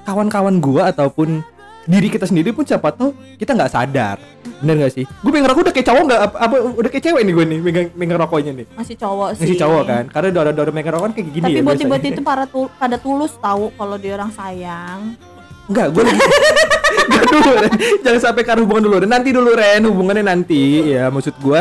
kawan-kawan 0.06 0.62
gue 0.62 0.82
ataupun 0.86 1.42
diri 1.86 2.10
kita 2.10 2.26
sendiri 2.26 2.50
pun 2.50 2.66
siapa 2.66 2.90
tahu 2.90 3.14
kita 3.38 3.54
nggak 3.54 3.70
sadar. 3.70 4.18
Bener 4.56 4.74
gak 4.82 4.92
sih? 4.92 5.04
Gue 5.06 5.30
pengen 5.30 5.46
rokok 5.46 5.70
udah 5.70 5.74
kayak 5.74 5.86
cowok 5.86 6.02
nggak 6.02 6.20
apa, 6.20 6.36
apa 6.40 6.54
udah 6.74 6.90
kayak 6.90 7.04
cewek 7.06 7.22
nih 7.22 7.32
gue 7.32 7.44
nih 7.46 7.58
megang 7.62 7.86
megang 7.94 8.18
rokoknya 8.18 8.52
nih. 8.52 8.66
Masih 8.74 8.96
cowok 8.96 9.28
sih. 9.36 9.42
masih 9.46 9.56
cowok 9.62 9.82
kan? 9.86 10.04
Karena 10.10 10.28
dora-dora 10.32 10.70
megang 10.74 10.92
rokok 10.98 11.04
kan 11.06 11.14
kayak 11.14 11.26
gini 11.30 11.44
Tapi 11.44 11.52
ya 11.52 11.62
biasanya. 11.62 12.10
itu 12.10 12.22
para 12.22 12.44
tul- 12.44 12.72
pada 12.74 12.96
tulus 12.98 13.32
tahu 13.38 13.70
kalau 13.72 13.96
dia 13.96 14.12
orang 14.16 14.30
sayang. 14.34 15.00
Enggak, 15.66 15.86
gue 15.90 16.02
lagi 16.02 16.18
dulu 17.26 17.52
Ren. 17.58 17.72
Jangan 18.02 18.20
sampai 18.22 18.42
arah 18.46 18.62
hubungan 18.62 18.82
dulu. 18.86 18.96
Ren. 19.02 19.10
Nanti 19.10 19.28
dulu 19.34 19.50
Ren, 19.52 19.82
hubungannya 19.86 20.24
nanti. 20.24 20.62
Ya 20.90 21.10
maksud 21.10 21.34
gue 21.38 21.60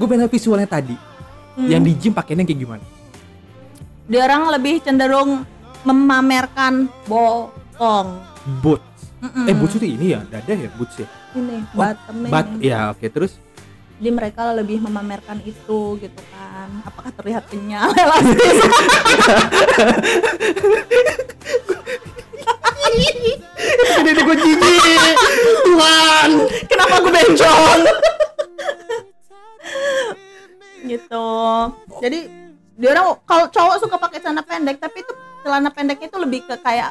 Gue 0.00 0.06
pengen 0.08 0.32
visualnya 0.32 0.64
tadi. 0.64 0.96
Hmm. 1.60 1.68
Yang 1.68 1.82
di 1.84 1.92
gym 2.00 2.12
pakainya 2.16 2.46
kayak 2.46 2.56
gimana? 2.58 2.84
Dia 4.08 4.24
orang 4.24 4.48
lebih 4.50 4.80
cenderung 4.80 5.44
memamerkan 5.84 6.88
bokong 7.04 8.08
Boots 8.64 8.89
Mm-mm. 9.20 9.44
Eh 9.48 9.54
boots 9.56 9.76
itu 9.76 9.86
ini 9.86 10.16
ya, 10.16 10.20
dada 10.24 10.54
ya 10.56 10.70
boots 10.80 10.96
ya? 10.96 11.06
Ini 11.36 11.60
Oh, 11.76 11.84
bottomnya 11.84 12.30
Bat, 12.32 12.46
ya 12.64 12.78
oke 12.96 13.06
terus? 13.12 13.36
Jadi 14.00 14.10
mereka 14.16 14.48
lebih 14.56 14.80
memamerkan 14.80 15.44
itu 15.44 16.00
gitu 16.00 16.20
kan. 16.32 16.68
Apakah 16.88 17.12
terlihat 17.12 17.44
kenyal? 17.52 17.92
Elastis 18.00 18.56
Ini 24.00 24.22
gue 24.24 24.36
jijik 24.40 25.16
Tuhan. 25.68 26.30
Kenapa 26.64 26.94
gue 27.04 27.12
bencong? 27.12 27.80
gitu. 30.80 31.28
Jadi 32.00 32.20
dia 32.80 32.88
orang 32.96 33.20
kalau 33.28 33.46
cowok 33.52 33.76
suka 33.84 33.96
pakai 34.00 34.18
celana 34.24 34.42
pendek, 34.42 34.80
tapi 34.80 35.04
itu 35.04 35.12
celana 35.44 35.68
pendeknya 35.68 36.08
itu 36.08 36.18
lebih 36.18 36.40
ke 36.48 36.56
kayak 36.58 36.90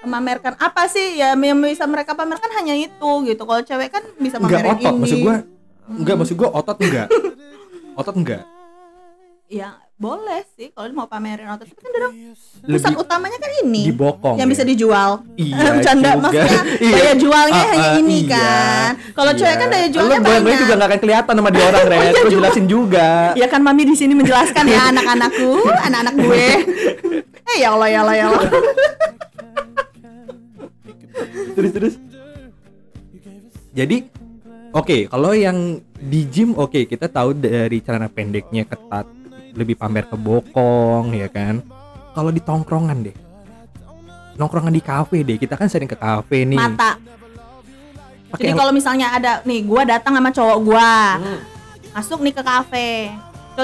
memamerkan 0.00 0.54
apa 0.56 0.86
sih 0.86 1.16
ya 1.16 1.32
yang 1.32 1.58
bisa 1.58 1.82
mereka 1.84 2.12
pamerkan 2.12 2.50
hanya 2.54 2.74
itu 2.74 3.10
gitu. 3.24 3.42
Kalau 3.42 3.60
cewek 3.60 3.88
kan 3.88 4.02
bisa 4.14 4.36
Enggak 4.36 4.62
pamerin 4.62 4.74
otot 4.76 4.86
ini. 4.88 5.00
maksud 5.00 5.18
gue 5.20 5.36
Enggak 5.90 6.14
maksud 6.16 6.36
gue 6.36 6.48
otot 6.48 6.78
enggak 6.78 7.06
Otot 7.98 8.14
enggak 8.14 8.42
Ya 9.46 9.68
boleh 9.94 10.46
sih 10.52 10.70
kalau 10.70 10.86
mau 10.94 11.06
pamerin 11.06 11.48
otot. 11.48 11.64
Tapi 11.64 11.74
kan 11.74 11.88
dia 11.88 12.00
orang 12.00 12.14
pusat 12.62 12.94
utamanya 12.94 13.34
kan 13.36 13.50
ini. 13.58 13.82
di 13.82 13.92
bokong 13.92 14.36
yang 14.36 14.46
ya. 14.46 14.52
bisa 14.52 14.62
dijual. 14.62 15.10
Iya 15.34 15.58
Bercanda 15.74 16.10
maksudnya 16.14 16.62
Iya. 16.84 16.92
daya 16.94 17.14
jualnya 17.16 17.58
Ah, 17.58 17.68
hanya 17.68 17.88
ah, 17.88 17.98
ini 17.98 18.18
iya. 18.20 18.30
kan. 18.30 18.90
Kalau 19.10 19.32
cewek 19.34 19.56
kan 19.56 19.68
daya 19.68 19.88
jualnya 19.88 20.18
Lu 20.20 20.26
banyak. 20.38 20.58
juga 20.60 20.72
gak 20.76 20.86
akan 20.86 21.00
kelihatan 21.00 21.34
sama 21.34 21.50
di 21.50 21.60
orang 21.60 21.82
Ren 21.84 22.12
Gue 22.14 22.30
jelasin 22.30 22.64
juga 22.66 23.08
Ya 23.34 23.46
kan 23.46 23.60
mami 23.60 23.82
di 23.82 23.96
sini 23.96 24.12
menjelaskan 24.12 24.64
ya 24.64 24.80
anak-anakku, 24.86 25.50
anak-anak 25.66 26.14
gue. 26.14 26.46
Eh 27.48 27.56
ya 27.58 27.72
Allah 27.72 27.88
ya 27.88 27.98
Allah 28.00 28.14
ya 28.14 28.24
Allah. 28.28 28.44
terus 31.56 31.72
terus 31.72 31.94
jadi 33.72 33.96
oke 34.72 35.08
kalau 35.08 35.32
yang 35.34 35.78
di 35.98 36.20
gym 36.26 36.54
oke 36.54 36.86
kita 36.86 37.06
tahu 37.08 37.34
dari 37.34 37.82
celana 37.82 38.06
pendeknya 38.10 38.64
ketat 38.64 39.06
lebih 39.54 39.74
pamer 39.74 40.06
ke 40.06 40.16
bokong 40.16 41.14
ya 41.14 41.26
kan 41.26 41.62
kalau 42.12 42.30
di 42.30 42.38
tongkrongan 42.38 43.10
deh 43.10 43.16
nongkrongan 44.38 44.70
di 44.70 44.82
kafe 44.82 45.26
deh 45.26 45.34
kita 45.34 45.58
kan 45.58 45.66
sering 45.66 45.90
ke 45.90 45.98
kafe 45.98 46.46
nih 46.46 46.58
Mata. 46.58 46.94
pakai 48.30 48.52
Jadi 48.52 48.54
kalau 48.54 48.72
misalnya 48.76 49.08
ada 49.10 49.32
nih 49.42 49.64
gua 49.64 49.82
datang 49.88 50.12
sama 50.14 50.28
cowok 50.28 50.58
gua, 50.60 51.16
Hmm. 51.16 51.40
masuk 51.96 52.20
nih 52.20 52.34
ke 52.36 52.42
kafe. 52.44 52.90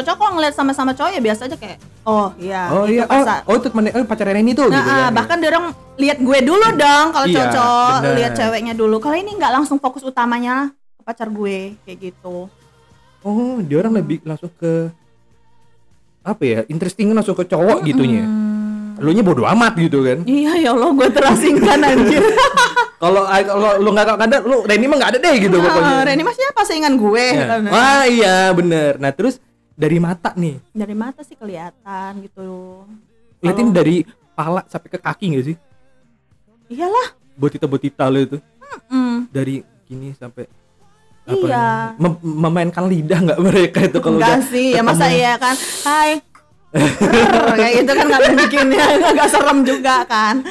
Cowok 0.01 0.17
kalau 0.17 0.33
ngeliat 0.35 0.55
sama-sama 0.55 0.91
cowok 0.91 1.11
ya 1.13 1.21
biasa 1.21 1.47
aja 1.47 1.55
kayak 1.55 1.79
oh 2.03 2.35
iya. 2.35 2.67
oh 2.69 2.83
itu 2.89 2.99
iya 2.99 3.05
oh, 3.07 3.23
oh 3.47 3.55
itu 3.55 3.69
temen 3.69 3.85
oh, 3.91 4.05
pacar 4.05 4.27
Reni 4.27 4.53
tuh 4.53 4.67
Nah, 4.67 4.75
gitu 4.75 4.89
ah, 4.89 4.95
kan 4.95 5.05
ya. 5.05 5.11
bahkan 5.13 5.37
dia 5.39 5.49
orang 5.51 5.65
lihat 5.95 6.19
gue 6.19 6.39
dulu 6.41 6.67
dong 6.75 7.07
kalau 7.13 7.27
Iya, 7.27 7.37
cocok 7.39 7.99
lihat 8.15 8.33
ceweknya 8.35 8.75
dulu. 8.75 8.97
Kalau 8.99 9.15
ini 9.15 9.31
nggak 9.31 9.53
langsung 9.53 9.79
fokus 9.79 10.03
utamanya 10.03 10.73
ke 10.97 11.03
pacar 11.03 11.29
gue 11.29 11.79
kayak 11.85 11.99
gitu. 12.01 12.51
oh 13.21 13.57
dia 13.61 13.77
orang 13.79 13.95
lebih 13.95 14.21
langsung 14.21 14.51
ke 14.53 14.89
apa 16.21 16.43
ya 16.43 16.61
interesting 16.67 17.13
langsung 17.13 17.33
ke 17.33 17.45
cowok 17.45 17.85
gitunya 17.85 18.25
Hmm. 18.25 19.03
lu 19.03 19.11
nya 19.11 19.21
bodo 19.21 19.43
amat 19.45 19.75
gitu 19.75 20.01
kan 20.01 20.23
Iya 20.23 20.53
ya 20.57 20.69
Allah 20.71 20.95
gue 20.95 21.09
terasingkan 21.11 21.79
anjir. 21.83 22.23
kalau 23.03 23.27
kalau 23.27 23.71
lu 23.77 23.91
nggak 23.91 24.07
ada 24.17 24.39
lu 24.41 24.63
Reni 24.63 24.87
mah 24.87 24.97
nggak 24.97 25.11
ada 25.11 25.19
deh 25.19 25.35
gitu 25.37 25.57
pokoknya 25.59 25.83
Nah, 25.91 26.03
Reni 26.07 26.23
mas 26.23 26.39
siapa 26.39 26.63
saingan 26.63 26.95
gue? 26.95 27.27
Ya. 27.27 27.59
Wah 27.59 28.05
iya 28.07 28.37
bener. 28.55 28.97
Nah 28.97 29.11
terus 29.11 29.43
dari 29.75 29.99
mata 29.99 30.31
nih, 30.33 30.57
Dari 30.71 30.95
mata 30.95 31.21
sih 31.21 31.35
kelihatan 31.35 32.23
gitu. 32.23 32.83
liatin 33.38 33.69
Kalau- 33.69 33.75
dari 33.75 33.97
pala 34.33 34.62
sampai 34.64 34.88
ke 34.88 34.99
kaki 34.99 35.25
gak 35.33 35.45
sih? 35.45 35.57
Iyalah. 36.69 37.09
Botita 37.35 37.66
botita 37.66 38.07
lo 38.07 38.19
itu 38.19 38.38
Mm. 38.88 39.28
dari 39.28 39.61
gini 39.85 40.14
sampai 40.14 40.47
Iya. 41.25 41.97
mem- 41.97 42.21
memainkan 42.21 42.85
lidah 42.85 43.19
nggak 43.19 43.40
mereka 43.40 43.78
itu 43.83 43.99
kalau 43.99 44.16
Enggak 44.16 44.38
udah 44.38 44.43
sih, 44.47 44.66
ya 44.73 44.83
masa 44.83 45.07
iya 45.09 45.35
kan. 45.35 45.57
Hai. 45.83 46.11
Kayak 47.54 47.73
gitu 47.81 47.93
kan 47.93 48.04
nggak 48.09 48.23
bikin 48.37 48.66
ya 48.71 48.85
agak 49.07 49.28
serem 49.33 49.59
juga 49.62 50.04
kan. 50.04 50.43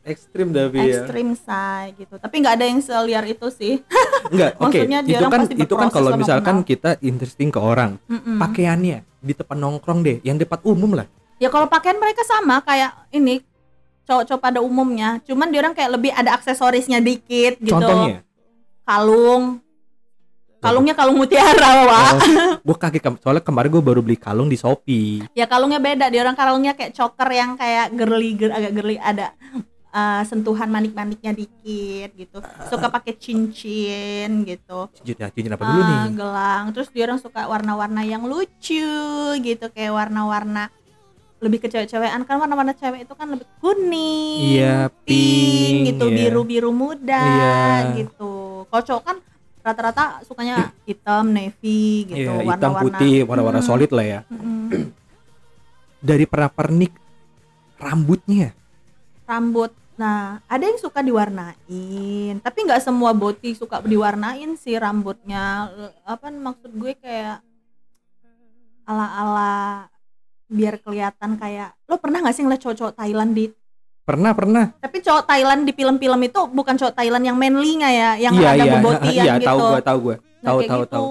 Ekstrim 0.00 0.50
tapi 0.50 0.80
ya. 0.80 1.04
Extreme 1.04 1.32
say 1.36 1.92
gitu. 1.94 2.14
Tapi 2.16 2.34
nggak 2.40 2.54
ada 2.56 2.64
yang 2.64 2.80
seliar 2.80 3.24
itu 3.24 3.46
sih. 3.52 3.84
Enggak, 4.32 4.56
oke. 4.56 4.78
Dia 4.80 5.00
Itu 5.20 5.26
kan 5.28 5.40
itu 5.46 5.74
kan 5.76 5.88
kalau 5.88 6.16
misalkan 6.16 6.62
kenal. 6.62 6.68
kita 6.68 6.90
interesting 7.00 7.52
ke 7.52 7.60
orang, 7.60 8.00
Mm-mm. 8.08 8.40
pakaiannya 8.40 9.04
di 9.20 9.32
tempat 9.36 9.56
nongkrong 9.56 10.00
deh, 10.00 10.16
yang 10.22 10.40
depan 10.40 10.58
umum 10.64 10.96
lah. 10.96 11.06
Ya 11.36 11.48
kalau 11.48 11.68
pakaian 11.68 11.96
mereka 11.96 12.24
sama 12.24 12.60
kayak 12.60 12.92
ini 13.10 13.40
cowok-cowok 14.04 14.40
pada 14.40 14.58
umumnya. 14.60 15.20
Cuman 15.24 15.48
dia 15.48 15.60
orang 15.60 15.72
kayak 15.72 15.90
lebih 15.92 16.12
ada 16.12 16.34
aksesorisnya 16.34 17.00
dikit 17.00 17.60
gitu. 17.60 17.72
Contohnya, 17.72 18.24
Kalung. 18.82 19.60
kalungnya 20.60 20.92
kalung 20.92 21.16
mutiara 21.16 21.72
Wak 21.88 22.12
gue 22.60 22.76
kaget 22.76 23.16
soalnya 23.16 23.40
kemarin 23.40 23.72
gue 23.72 23.80
baru 23.80 24.04
beli 24.04 24.20
kalung 24.20 24.44
di 24.44 24.60
Shopee 24.60 25.24
ya 25.32 25.48
kalungnya 25.48 25.80
beda 25.80 26.12
dia 26.12 26.20
orang 26.20 26.36
kalungnya 26.36 26.76
kayak 26.76 26.92
choker 26.92 27.32
yang 27.32 27.56
kayak 27.56 27.96
girly 27.96 28.36
gir- 28.36 28.52
agak 28.52 28.76
girly 28.76 29.00
ada 29.00 29.32
uh, 29.90 30.22
sentuhan 30.22 30.66
manik-maniknya 30.66 31.32
dikit 31.32 32.10
gitu. 32.14 32.38
Suka 32.66 32.88
pakai 32.88 33.14
cincin 33.14 34.42
gitu. 34.42 34.88
Cincin 34.96 35.16
ya 35.16 35.28
cincin 35.28 35.52
apa 35.52 35.64
dulu 35.64 35.80
Ah, 35.80 35.86
nih? 35.86 36.00
gelang. 36.14 36.64
Terus 36.70 36.88
dia 36.90 37.04
orang 37.04 37.18
suka 37.18 37.44
warna-warna 37.44 38.02
yang 38.02 38.24
lucu 38.24 38.90
gitu 39.36 39.66
kayak 39.70 39.92
warna-warna 39.92 40.70
lebih 41.40 41.58
ke 41.58 41.68
cewek-cewekan. 41.68 42.22
Kan 42.22 42.36
warna-warna 42.38 42.72
cewek 42.72 43.04
itu 43.04 43.14
kan 43.14 43.26
lebih 43.30 43.48
kuning 43.58 44.60
Iya, 44.60 44.92
pink, 45.04 45.76
gitu 45.88 46.06
iya. 46.06 46.16
biru-biru 46.28 46.70
muda 46.70 47.24
Iya. 47.24 47.96
gitu. 47.96 48.64
Kalau 48.66 48.82
cowok 48.84 49.02
kan 49.02 49.16
rata-rata 49.60 50.24
sukanya 50.24 50.72
hitam 50.84 51.32
navy 51.32 52.08
gitu 52.08 52.16
Iya, 52.16 52.32
hitam 52.48 52.48
warna-warna. 52.72 52.80
putih 52.80 53.14
warna-warna 53.24 53.60
Mm, 53.60 53.68
solid 53.68 53.90
lah 53.92 54.06
ya. 54.06 54.20
Mm-mm. 54.28 54.92
dari 56.00 56.24
pernik 56.24 56.96
rambutnya. 57.76 58.56
Rambut 59.28 59.68
nah 60.00 60.40
ada 60.48 60.64
yang 60.64 60.80
suka 60.80 61.04
diwarnain 61.04 62.40
tapi 62.40 62.58
nggak 62.64 62.80
semua 62.80 63.12
boti 63.12 63.52
suka 63.52 63.84
diwarnain 63.84 64.56
sih 64.56 64.80
rambutnya. 64.80 65.68
Apa 66.08 66.32
maksud 66.32 66.72
gue 66.72 66.96
kayak 66.96 67.44
ala-ala 68.88 69.86
biar 70.48 70.80
kelihatan 70.80 71.36
kayak 71.36 71.76
lo 71.84 72.00
pernah 72.00 72.24
nggak 72.24 72.34
sih 72.34 72.42
ngeliat 72.42 72.64
cowok-cowok 72.64 72.94
Thailand 72.96 73.30
di 73.36 73.44
pernah 74.08 74.32
pernah. 74.32 74.64
Tapi 74.80 74.98
cowok 75.04 75.24
Thailand 75.28 75.68
di 75.68 75.72
film-film 75.76 76.20
itu 76.24 76.40
bukan 76.48 76.74
cowok 76.80 76.94
Thailand 76.96 77.24
yang 77.28 77.36
manly 77.36 77.78
nggak 77.78 77.92
ya 77.92 78.10
yang 78.18 78.34
iya 78.40 78.48
ada 78.56 78.64
iya. 78.64 78.72
bobotian 78.72 79.24
iya 79.28 79.34
gitu. 79.36 79.48
tahu 79.52 79.58
gue 79.60 79.80
tahu 79.84 79.98
gue 80.00 80.16
tahu 80.40 80.58
tahu 80.64 80.82
gitu. 80.82 80.94
tahu. 80.96 81.06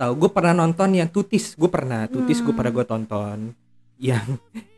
Tahu 0.00 0.12
gue 0.16 0.30
pernah 0.32 0.54
nonton 0.56 0.88
yang 0.96 1.10
tutis. 1.12 1.52
Gue 1.58 1.68
pernah 1.68 2.08
tutis 2.08 2.40
gue 2.40 2.48
Hmm. 2.48 2.56
pernah 2.56 2.72
gue 2.72 2.86
tonton 2.86 3.38
yang 4.00 4.24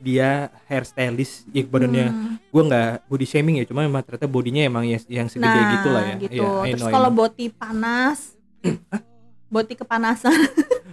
dia 0.02 0.50
hairstylist 0.66 1.46
ya 1.48 1.62
badannya. 1.62 2.06
Hmm. 2.10 2.34
gue 2.42 2.62
nggak 2.68 3.06
body 3.06 3.24
shaming 3.24 3.56
ya 3.56 3.64
cuma 3.64 3.86
memang 3.86 4.02
ternyata 4.02 4.26
bodinya 4.26 4.60
emang 4.60 4.84
yang, 4.84 5.00
yang 5.08 5.26
segede 5.30 5.46
nah, 5.48 5.70
gitu 5.78 5.88
lah 5.88 6.02
ya. 6.04 6.16
gitu. 6.18 6.42
Iya, 6.42 6.66
I 6.66 6.70
terus 6.74 6.90
kalau 6.90 7.08
boti 7.08 7.46
panas 7.48 8.34
boti 9.54 9.72
kepanasan. 9.72 10.34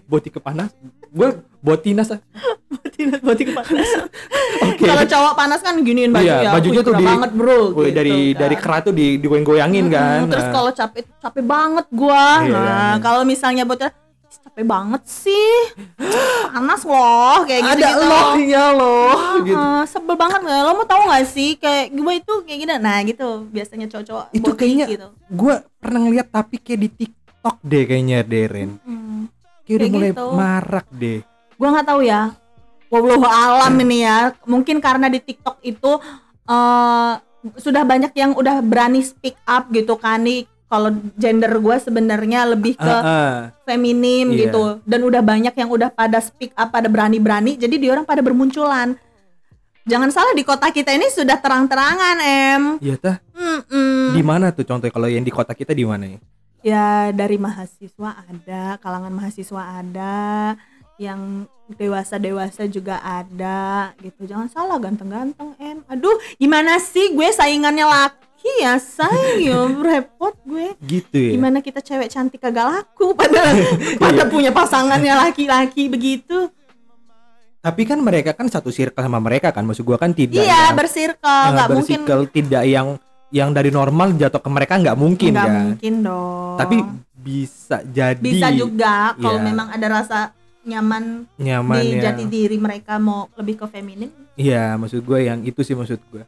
Body 0.09 0.33
kepanas? 0.33 0.73
Gue 1.13 1.37
botinas 1.61 2.09
ah. 2.09 2.17
boti 2.65 3.05
boti 3.21 3.43
kepanasan 3.45 4.09
oke. 4.65 4.81
Kalau 4.81 5.05
cowok 5.05 5.33
panas 5.37 5.61
kan 5.61 5.77
giniin 5.85 6.09
baju 6.09 6.25
Iya, 6.25 6.49
ya 6.49 6.51
bajunya 6.57 6.81
tuh 6.81 6.97
di- 6.97 7.05
banget 7.05 7.31
bro 7.37 7.77
Woi, 7.77 7.93
gitu 7.93 8.01
dari 8.01 8.17
kan. 8.33 8.39
dari 8.41 8.55
kerat 8.57 8.81
tuh 8.89 8.93
di 8.97 9.21
digoyang-goyangin 9.21 9.85
Mm-mm, 9.85 9.93
kan. 9.93 10.19
terus 10.33 10.45
Nah, 10.49 10.53
kalau 10.53 10.71
capek 10.73 11.05
capek 11.21 11.43
banget 11.45 11.85
gua. 11.93 12.25
Iya, 12.41 12.49
nah 12.57 12.65
iya. 12.97 13.01
kalau 13.05 13.21
misalnya 13.21 13.69
"Ih, 13.69 13.69
capek 14.49 14.65
banget 14.65 15.03
sih. 15.05 15.53
Panas 16.49 16.81
loh 16.81 17.45
kayak 17.45 17.61
gitu 17.63 17.77
ada 17.77 17.89
lohnya 18.01 18.65
loh 18.73 19.13
gitu. 19.39 19.55
sebel 19.85 20.17
banget 20.17 20.41
nggak 20.41 20.59
lo 20.59 20.71
mau 20.73 20.83
tahu 20.83 21.01
nggak 21.05 21.25
sih 21.25 21.53
kayak 21.55 21.93
gue 21.93 22.13
itu 22.15 22.33
kayak 22.43 22.57
gini. 22.59 22.73
Nah 22.75 22.97
gitu. 23.05 23.29
Biasanya 23.47 23.85
cowok-cowok 23.87 24.25
Itu 24.33 24.49
kayaknya- 24.53 24.89
gitu. 24.89 25.07
gue 25.13 25.53
pernah 25.77 25.99
ngeliat 26.01 26.27
tapi 26.27 26.57
kayak 26.57 26.79
di 26.81 26.89
TikTok 26.97 27.55
deh 27.61 27.83
kayaknya 27.85 28.19
Deren. 28.21 28.69
Hmm. 28.81 29.29
kayak 29.61 29.69
udah 29.69 29.79
Kayak 29.79 29.93
mulai 29.93 30.11
gitu. 30.11 30.25
marak 30.33 30.87
deh. 30.91 31.19
Gue 31.53 31.67
nggak 31.69 31.87
tahu 31.87 32.01
ya. 32.01 32.21
Wallahu 32.89 33.21
alam 33.23 33.73
ini 33.79 33.97
ya. 34.01 34.17
Mungkin 34.43 34.81
karena 34.81 35.05
di 35.07 35.21
TikTok 35.21 35.61
itu 35.61 35.91
eh 36.43 37.13
sudah 37.55 37.83
banyak 37.85 38.11
yang 38.13 38.33
udah 38.33 38.59
berani 38.59 38.99
speak 38.99 39.37
up 39.45 39.69
gitu 39.69 39.93
kan. 39.95 40.19
Nih 40.19 40.49
kalau 40.69 40.93
gender 41.17 41.49
gue 41.57 41.75
sebenarnya 41.81 42.45
lebih 42.45 42.77
ke 42.77 42.85
Ah, 42.85 43.01
ah. 43.01 43.35
feminim 43.65 44.29
Iya. 44.29 44.47
gitu. 44.47 44.63
Dan 44.85 45.01
udah 45.01 45.19
banyak 45.19 45.57
yang 45.57 45.67
udah 45.67 45.89
pada 45.89 46.21
speak 46.21 46.53
up 46.53 46.69
pada 46.69 46.85
berani-berani 46.85 47.57
jadi 47.57 47.75
dia 47.75 47.91
orang 47.91 48.05
pada 48.05 48.21
bermunculan. 48.21 48.93
Jangan 49.89 50.13
salah 50.13 50.37
di 50.37 50.45
kota 50.45 50.69
kita 50.69 50.93
ini 50.93 51.09
sudah 51.09 51.41
terang-terangan 51.41 52.17
em. 52.21 52.63
Iya 52.79 52.95
tah. 52.95 53.17
Mm-mm. 53.33 54.13
di 54.13 54.21
mana 54.21 54.53
tuh 54.53 54.61
contohnya? 54.61 54.93
Kalau 54.93 55.09
yang 55.09 55.25
di 55.25 55.33
kota 55.33 55.57
kita 55.57 55.73
di 55.73 55.81
mana? 55.81 56.05
Ya 56.05 56.19
ya 56.61 56.87
dari 57.09 57.41
mahasiswa 57.41 58.21
ada 58.21 58.77
kalangan 58.77 59.09
mahasiswa 59.09 59.81
ada 59.81 60.53
yang 60.99 61.47
dewasa-dewasa 61.71 62.67
juga 62.67 63.01
ada 63.01 63.89
gitu. 64.03 64.29
Jangan 64.29 64.53
salah 64.53 64.77
ganteng-ganteng 64.77 65.57
em. 65.57 65.81
Aduh 65.89 66.13
gimana 66.37 66.77
sih? 66.77 67.09
Gue 67.17 67.33
saingannya 67.33 67.89
laki 67.89 68.28
ya 68.59 68.75
say 68.75 69.47
ya 69.47 69.67
repot 69.67 70.35
gue. 70.43 70.75
Gitu 70.79 71.15
ya? 71.15 71.31
Gimana 71.35 71.59
kita 71.59 71.79
cewek 71.79 72.11
cantik 72.11 72.39
kagak 72.39 72.67
laku? 72.67 73.11
Pada 73.19 73.41
pada 73.99 74.23
punya 74.27 74.51
pasangannya 74.51 75.15
laki-laki 75.15 75.87
begitu. 75.87 76.51
Tapi 77.59 77.83
kan 77.83 77.99
mereka 77.99 78.31
kan 78.31 78.47
satu 78.47 78.71
circle 78.71 79.03
sama 79.03 79.19
mereka 79.19 79.51
kan? 79.51 79.67
Maksud 79.67 79.83
gua 79.83 79.99
kan 79.99 80.15
tidak 80.15 80.39
iya 80.39 80.71
yang, 80.71 80.79
bersirkel 80.79 81.43
nggak 81.51 81.67
mungkin. 81.75 81.99
tidak 82.31 82.63
yang 82.63 82.87
yang 83.29 83.49
dari 83.51 83.69
normal 83.69 84.15
jatuh 84.15 84.39
ke 84.39 84.49
mereka 84.49 84.79
nggak 84.79 84.95
mungkin 84.95 85.31
nggak 85.35 85.47
kan 85.47 85.55
mungkin 85.67 85.93
dong. 85.99 86.55
Tapi 86.55 86.75
bisa 87.19 87.83
jadi. 87.83 88.23
Bisa 88.23 88.47
juga 88.55 89.11
kalau 89.19 89.43
Iya. 89.43 89.47
memang 89.51 89.67
ada 89.75 89.87
rasa 89.91 90.19
nyaman 90.59 91.25
nyaman 91.39 91.81
di 91.81 91.97
ya. 91.97 92.11
jati 92.11 92.23
diri 92.27 92.57
mereka 92.59 92.99
mau 92.99 93.31
lebih 93.39 93.63
ke 93.63 93.65
feminim 93.71 94.11
iya 94.35 94.75
maksud 94.75 95.01
gue 95.01 95.19
yang 95.25 95.39
itu 95.41 95.63
sih 95.63 95.73
maksud 95.73 95.97
gue 96.11 96.23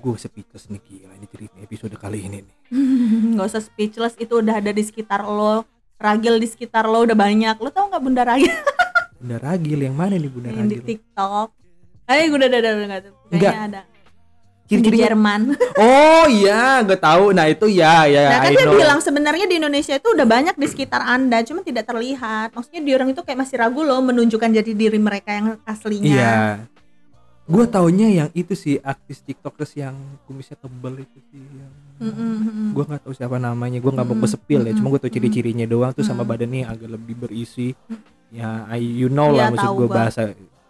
gue 0.00 0.16
speechless 0.16 0.72
nih 0.72 0.80
gila 0.80 1.12
ini 1.12 1.26
cerita 1.28 1.56
episode 1.60 1.94
kali 2.00 2.24
ini 2.24 2.40
nih. 2.40 2.56
Nggak 3.36 3.46
usah 3.52 3.62
speechless 3.62 4.16
itu 4.16 4.40
udah 4.40 4.58
ada 4.58 4.72
di 4.72 4.80
sekitar 4.80 5.20
lo. 5.22 5.68
Ragil 6.00 6.40
di 6.40 6.48
sekitar 6.48 6.88
lo 6.88 7.04
udah 7.04 7.12
banyak. 7.12 7.60
Lo 7.60 7.68
tau 7.68 7.92
nggak 7.92 8.00
bunda 8.00 8.24
ragil? 8.24 8.48
Bunda 9.20 9.36
Ragil 9.36 9.84
yang 9.84 9.92
mana 9.92 10.16
nih 10.16 10.32
Bunda 10.32 10.48
yang 10.48 10.64
di 10.64 10.80
Ragil? 10.80 10.88
Tiktok. 10.96 11.48
Eh 12.08 12.24
gue 12.24 12.38
udah 12.40 12.48
udah 12.48 12.72
nggak 12.88 12.88
Enggak. 12.88 13.12
kayaknya 13.28 13.62
ada. 13.68 13.80
Di 13.84 14.78
ciri-cirinya 14.80 15.04
Jerman. 15.12 15.40
Oh 15.84 16.24
iya 16.32 16.80
gue 16.80 16.96
tahu. 16.96 17.36
Nah 17.36 17.44
itu 17.52 17.68
ya 17.68 18.08
ya 18.08 18.32
nah 18.32 18.38
kan 18.48 18.48
I 18.48 18.56
dia 18.56 18.64
know. 18.64 18.80
bilang 18.80 19.00
sebenarnya 19.04 19.44
di 19.44 19.60
Indonesia 19.60 19.92
itu 19.92 20.08
udah 20.08 20.24
banyak 20.24 20.56
di 20.56 20.66
sekitar 20.72 21.04
anda 21.04 21.44
cuma 21.44 21.60
tidak 21.60 21.84
terlihat. 21.84 22.56
Maksudnya 22.56 22.80
di 22.80 22.90
orang 22.96 23.12
itu 23.12 23.20
kayak 23.20 23.44
masih 23.44 23.60
ragu 23.60 23.84
loh 23.84 24.00
menunjukkan 24.00 24.50
jadi 24.56 24.72
diri 24.72 24.96
mereka 24.96 25.36
yang 25.36 25.46
aslinya. 25.68 26.08
Iya 26.08 26.36
gue 27.50 27.64
taunya 27.66 28.06
yang 28.06 28.28
itu 28.30 28.54
sih 28.54 28.78
artis 28.78 29.26
tiktokers 29.26 29.74
yang 29.74 29.98
kumisnya 30.22 30.54
tebel 30.54 31.02
itu 31.02 31.18
sih 31.28 31.42
yang 31.42 31.72
Mm-mm. 31.98 32.70
gue 32.70 32.84
nggak 32.86 33.02
tahu 33.02 33.12
siapa 33.12 33.42
namanya 33.42 33.82
gue 33.82 33.90
nggak 33.90 34.06
mau 34.06 34.14
Mm-mm, 34.14 34.22
gue 34.22 34.30
sepil 34.30 34.60
ya 34.62 34.72
cuma 34.72 34.94
gue 34.94 35.00
tahu 35.02 35.10
ciri-cirinya 35.10 35.66
doang 35.66 35.90
tuh 35.90 36.06
sama 36.06 36.22
badannya 36.22 36.64
agak 36.64 36.94
lebih 36.94 37.18
berisi. 37.18 37.74
Ya 38.30 38.62
I, 38.70 38.78
you 38.78 39.10
know 39.10 39.34
lah 39.34 39.50
Iya, 39.50 39.58
maksud 39.58 39.70
gue 39.74 39.88
gua. 39.90 39.96
bahasa 39.98 40.22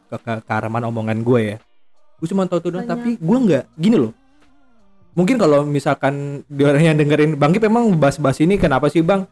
ke, 0.09 0.17
ke 0.17 0.33
kearaman 0.49 0.89
omongan 0.89 1.21
gue 1.21 1.41
ya. 1.45 1.57
Gue 2.17 2.29
cuma 2.33 2.49
tahu 2.49 2.59
tuh 2.65 2.71
doang 2.73 2.89
tapi 2.89 3.21
gue 3.21 3.39
nggak 3.45 3.65
gini 3.77 3.97
loh. 4.01 4.13
Mungkin 5.13 5.37
kalau 5.37 5.69
misalkan 5.69 6.47
orang 6.49 6.81
yang 6.81 6.97
dengerin 6.97 7.37
bang 7.37 7.53
Kip 7.53 7.69
emang 7.69 7.93
bahas-bahas 8.01 8.41
ini 8.41 8.57
kenapa 8.57 8.89
sih 8.89 9.05
bang 9.05 9.29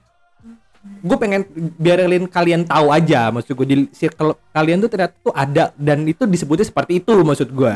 gue 0.79 1.17
pengen 1.19 1.43
biarin 1.77 2.27
kalian 2.31 2.63
tahu 2.65 2.95
aja 2.95 3.29
maksud 3.35 3.53
gue 3.53 3.67
di 3.67 3.77
circle 3.91 4.39
kalian 4.55 4.79
tuh 4.79 4.91
ternyata 4.91 5.15
tuh 5.19 5.35
ada 5.35 5.75
dan 5.75 6.07
itu 6.07 6.23
disebutnya 6.25 6.67
seperti 6.67 7.03
itu 7.03 7.13
maksud 7.23 7.51
gue 7.51 7.75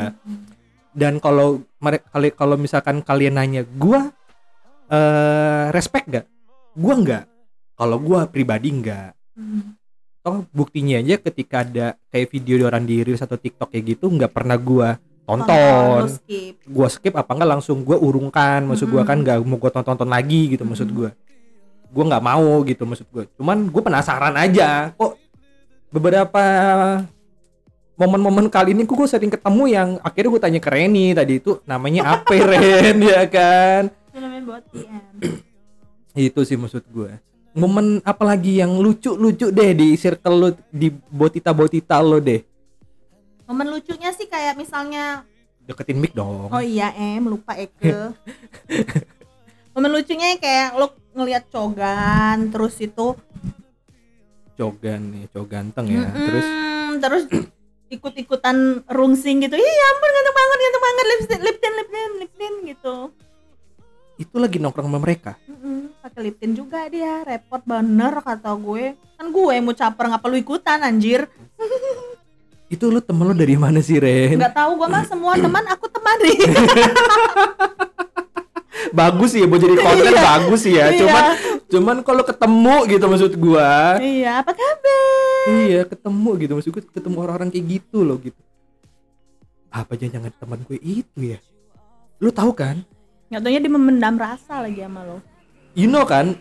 dan 0.93 1.17
kalau 1.17 1.65
mereka 1.81 2.05
kalau 2.37 2.55
misalkan 2.55 3.01
kalian 3.01 3.41
nanya 3.41 3.65
gua 3.65 4.13
eh 4.93 5.73
respect 5.73 6.05
gak 6.07 6.25
gua 6.77 6.93
nggak. 7.01 7.23
Kalau 7.73 7.97
gua 7.97 8.29
pribadi 8.29 8.69
nggak. 8.69 9.11
Toh 10.23 10.45
buktinya 10.53 11.01
aja 11.01 11.19
ketika 11.19 11.65
ada 11.65 11.97
kayak 12.13 12.29
video 12.31 12.55
di 12.61 12.63
orang 12.63 12.85
di 12.85 13.01
reels 13.01 13.25
atau 13.25 13.35
tiktok 13.35 13.73
kayak 13.73 13.97
gitu 13.97 14.07
nggak 14.07 14.31
pernah 14.31 14.55
lo 14.55 15.01
tonton. 15.25 16.07
Skip. 16.13 16.61
Gua 16.69 16.87
skip 16.87 17.13
apa 17.17 17.31
enggak 17.33 17.49
langsung 17.57 17.81
gua 17.81 17.97
urungkan. 17.97 18.61
Maksud 18.69 18.87
gua 18.93 19.01
kan 19.03 19.17
Mm-mm. 19.19 19.25
nggak 19.25 19.37
mau 19.49 19.57
gua 19.57 19.71
tonton 19.73 19.97
tonton 19.97 20.09
lagi 20.13 20.53
gitu 20.53 20.63
maksud 20.63 20.93
Mm-mm. 20.93 21.11
Gua 21.93 22.03
nggak 22.09 22.25
mau 22.25 22.65
gitu 22.65 22.83
maksud 22.89 23.07
gua. 23.13 23.23
Cuman 23.37 23.69
gua 23.69 23.81
penasaran 23.85 24.33
aja 24.33 24.89
kok 24.97 25.21
beberapa 25.93 26.43
momen-momen 27.93 28.49
kali 28.49 28.73
ini 28.73 28.89
gua 28.89 29.05
sering 29.05 29.29
ketemu 29.29 29.63
yang 29.69 29.89
akhirnya 30.01 30.29
gua 30.33 30.41
tanya 30.41 30.59
ke 30.59 30.69
Reni 30.73 31.13
tadi 31.13 31.37
itu 31.37 31.61
namanya 31.69 32.17
apa 32.17 32.33
Ren? 32.49 32.97
Ya 32.97 33.23
kan? 33.29 33.93
Itu 36.17 36.41
sih 36.49 36.57
maksud 36.57 36.83
gue 36.89 37.13
momen 37.53 38.01
apalagi 38.01 38.59
yang 38.59 38.81
lucu-lucu 38.81 39.53
deh 39.53 39.71
di 39.77 39.93
circle 39.93 40.35
lo 40.37 40.49
di 40.73 40.89
botita 40.89 41.53
botita 41.53 42.01
lo 42.01 42.17
deh? 42.17 42.41
Momen 43.45 43.69
lucunya 43.69 44.09
sih 44.09 44.25
kayak 44.25 44.57
misalnya 44.57 45.21
deketin 45.63 46.01
mic 46.01 46.11
dong. 46.17 46.49
Oh 46.49 46.63
iya 46.63 46.91
em 46.97 47.23
lupa 47.23 47.53
Eke. 47.55 47.93
Momen 49.73 49.89
lucunya 49.89 50.37
kayak 50.37 50.77
lo 50.77 50.93
ngelihat 51.17 51.49
cogan 51.49 52.53
terus 52.53 52.77
itu 52.77 53.17
cogan 54.53 55.01
nih 55.09 55.25
cowok 55.33 55.47
ganteng 55.49 55.85
ya. 55.89 56.05
Mm-mm, 56.05 56.25
terus 56.29 56.47
terus 57.01 57.23
ikut-ikutan 57.89 58.85
rungsing 58.85 59.41
gitu. 59.41 59.57
Iya 59.57 59.73
ya 59.73 59.85
ampun 59.97 60.09
ganteng 60.13 60.35
banget 60.37 60.57
ganteng 60.61 60.83
banget. 60.85 61.05
Lip 61.05 61.21
lip 61.25 61.57
tint 61.57 61.75
lip 61.75 61.89
tint 61.89 62.13
lip 62.21 62.31
tint 62.37 62.57
gitu. 62.69 62.95
itu 64.13 64.37
lagi 64.37 64.61
nongkrong 64.61 64.93
sama 64.93 65.01
mereka? 65.01 65.33
Mm-mm, 65.49 65.89
pakai 66.05 66.21
lip 66.21 66.37
tint 66.37 66.53
juga 66.53 66.85
dia. 66.85 67.25
Repot 67.25 67.65
bener 67.65 68.13
kata 68.21 68.53
gue. 68.53 68.93
Kan 69.17 69.33
gue 69.33 69.55
mau 69.57 69.73
caper 69.73 70.05
ngapa 70.05 70.25
lu 70.29 70.37
ikutan 70.37 70.85
anjir. 70.85 71.25
Itu 72.73 72.93
lu 72.93 73.01
temen 73.01 73.25
lu 73.25 73.33
dari 73.33 73.57
mana 73.57 73.81
sih 73.81 73.97
Ren? 73.97 74.37
Nggak 74.37 74.53
tahu 74.53 74.77
gue 74.77 74.87
mah 74.89 75.05
semua 75.05 75.33
teman 75.33 75.65
aku 75.65 75.85
temani 75.89 76.33
bagus 78.91 79.29
sih 79.31 79.41
ya 79.41 79.47
mau 79.47 79.55
jadi 79.55 79.75
konten 79.77 80.11
Iya. 80.11 80.23
bagus 80.25 80.59
sih 80.61 80.73
ya. 80.73 80.89
Iya. 80.89 80.99
cuman 80.99 81.23
cuman 81.65 81.95
kalau 82.01 82.23
ketemu 82.23 82.75
gitu 82.89 83.05
maksud 83.07 83.33
gua. 83.37 83.97
Iya 83.97 84.41
apa 84.41 84.51
kabar? 84.51 85.47
Iya 85.47 85.81
ketemu 85.85 86.29
gitu. 86.37 86.51
Maksud 86.53 86.71
gua 86.71 86.83
ketemu 86.85 87.15
orang-orang 87.17 87.49
kayak 87.49 87.65
gitu 87.71 87.99
loh 88.01 88.17
gitu. 88.17 88.41
Apa 89.69 89.95
jangan 89.95 90.29
teman 90.29 90.61
gue 90.63 90.77
itu 90.77 91.19
ya? 91.19 91.39
Lu 92.17 92.29
tahu 92.29 92.53
kan? 92.53 92.85
Nggak 93.27 93.41
taunya 93.41 93.57
dia 93.57 93.71
memendam 93.71 94.15
rasa 94.15 94.61
lagi 94.61 94.77
sama 94.77 95.01
lo. 95.01 95.17
You 95.73 95.89
know 95.89 96.05
kan? 96.05 96.37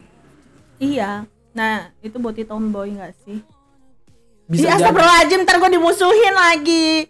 Iya. 0.76 1.24
Nah 1.52 1.88
itu 2.00 2.16
boti 2.16 2.44
tomboy 2.44 2.92
nggak 2.92 3.16
sih? 3.24 3.40
Bisa 4.44 4.68
Iya, 4.68 4.76
astagfirullahaladzim, 4.76 5.40
ntar 5.42 5.57
gue 5.57 5.70
dimusuhin 5.72 6.35
lagi. 6.35 7.09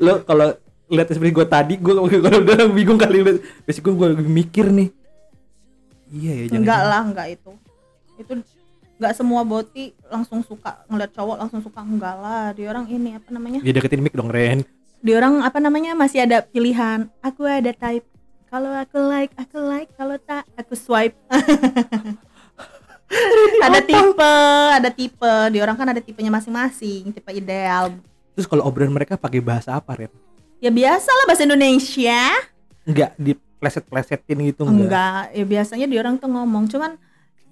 lo 0.00 0.22
kalau 0.24 0.54
lihat 0.90 1.08
seperti 1.08 1.32
gue 1.32 1.46
tadi 1.48 1.74
gue 1.80 1.94
kalau 1.96 2.38
udah 2.44 2.68
bingung 2.68 3.00
kali 3.00 3.24
lihat 3.24 3.38
besok 3.64 3.88
gue 3.88 3.94
gue 3.96 4.08
mikir 4.28 4.68
nih 4.68 4.88
iya 6.12 6.32
ya 6.32 6.44
jangan 6.52 6.60
Enggak 6.60 6.80
lah, 6.84 7.02
enggak 7.02 7.28
itu. 7.34 7.52
Itu 8.20 8.32
enggak 9.00 9.12
semua 9.18 9.40
boti 9.42 9.90
langsung 10.06 10.44
suka 10.46 10.86
ngeliat 10.86 11.10
cowok 11.10 11.36
langsung 11.40 11.60
suka 11.64 11.80
enggak 11.82 12.16
lah. 12.20 12.52
Dia 12.54 12.70
orang 12.70 12.86
ini 12.92 13.16
apa 13.16 13.28
namanya? 13.32 13.58
ya 13.64 13.72
deketin 13.72 14.04
mic 14.04 14.14
dong 14.14 14.30
Ren 14.30 14.62
Dia 15.04 15.20
orang 15.20 15.44
apa 15.44 15.58
namanya 15.60 15.92
masih 15.92 16.24
ada 16.24 16.40
pilihan. 16.40 17.12
Aku 17.20 17.44
ada 17.44 17.72
type. 17.76 18.08
Kalau 18.48 18.72
aku 18.72 18.96
like, 19.10 19.34
aku 19.36 19.58
like. 19.60 19.90
Kalau 19.98 20.16
tak, 20.16 20.48
aku 20.56 20.72
swipe. 20.78 21.12
ada 23.66 23.80
tipe, 23.84 24.34
ada 24.72 24.88
tipe. 24.88 25.34
Dia 25.52 25.60
orang 25.60 25.76
kan 25.76 25.92
ada 25.92 26.00
tipenya 26.00 26.32
masing-masing, 26.32 27.12
tipe 27.12 27.30
ideal. 27.34 27.92
terus 28.34 28.50
kalau 28.50 28.66
obrolan 28.66 28.90
mereka 28.90 29.14
pakai 29.14 29.38
bahasa 29.38 29.78
apa 29.78 29.94
Ren 29.94 30.10
Ya 30.64 30.72
biasa 30.72 31.12
lah 31.12 31.24
bahasa 31.28 31.44
Indonesia. 31.44 32.20
enggak 32.88 33.12
di 33.20 33.36
pleset 33.60 33.84
plesetin 33.84 34.38
gitu 34.48 34.64
Enggak, 34.64 35.28
ya 35.36 35.44
biasanya 35.44 35.84
dia 35.84 36.00
orang 36.00 36.16
tuh 36.16 36.28
ngomong, 36.32 36.68
cuman 36.72 36.96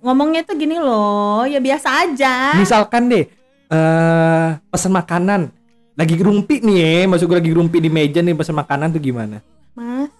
ngomongnya 0.00 0.44
tuh 0.48 0.56
gini 0.56 0.76
loh, 0.80 1.44
ya 1.44 1.60
biasa 1.60 2.08
aja. 2.08 2.56
misalkan 2.56 3.12
deh 3.12 3.28
eh 3.72 4.48
pesan 4.68 4.92
makanan 4.92 5.48
lagi 5.96 6.20
rumpi 6.20 6.60
nih 6.60 6.76
ya 6.76 6.92
masuk 7.08 7.32
gue 7.32 7.38
lagi 7.40 7.52
rumpi 7.56 7.80
di 7.80 7.88
meja 7.88 8.20
nih 8.20 8.36
pesan 8.36 8.56
makanan 8.56 8.92
tuh 8.92 9.00
gimana 9.00 9.40
Mas, 9.72 10.12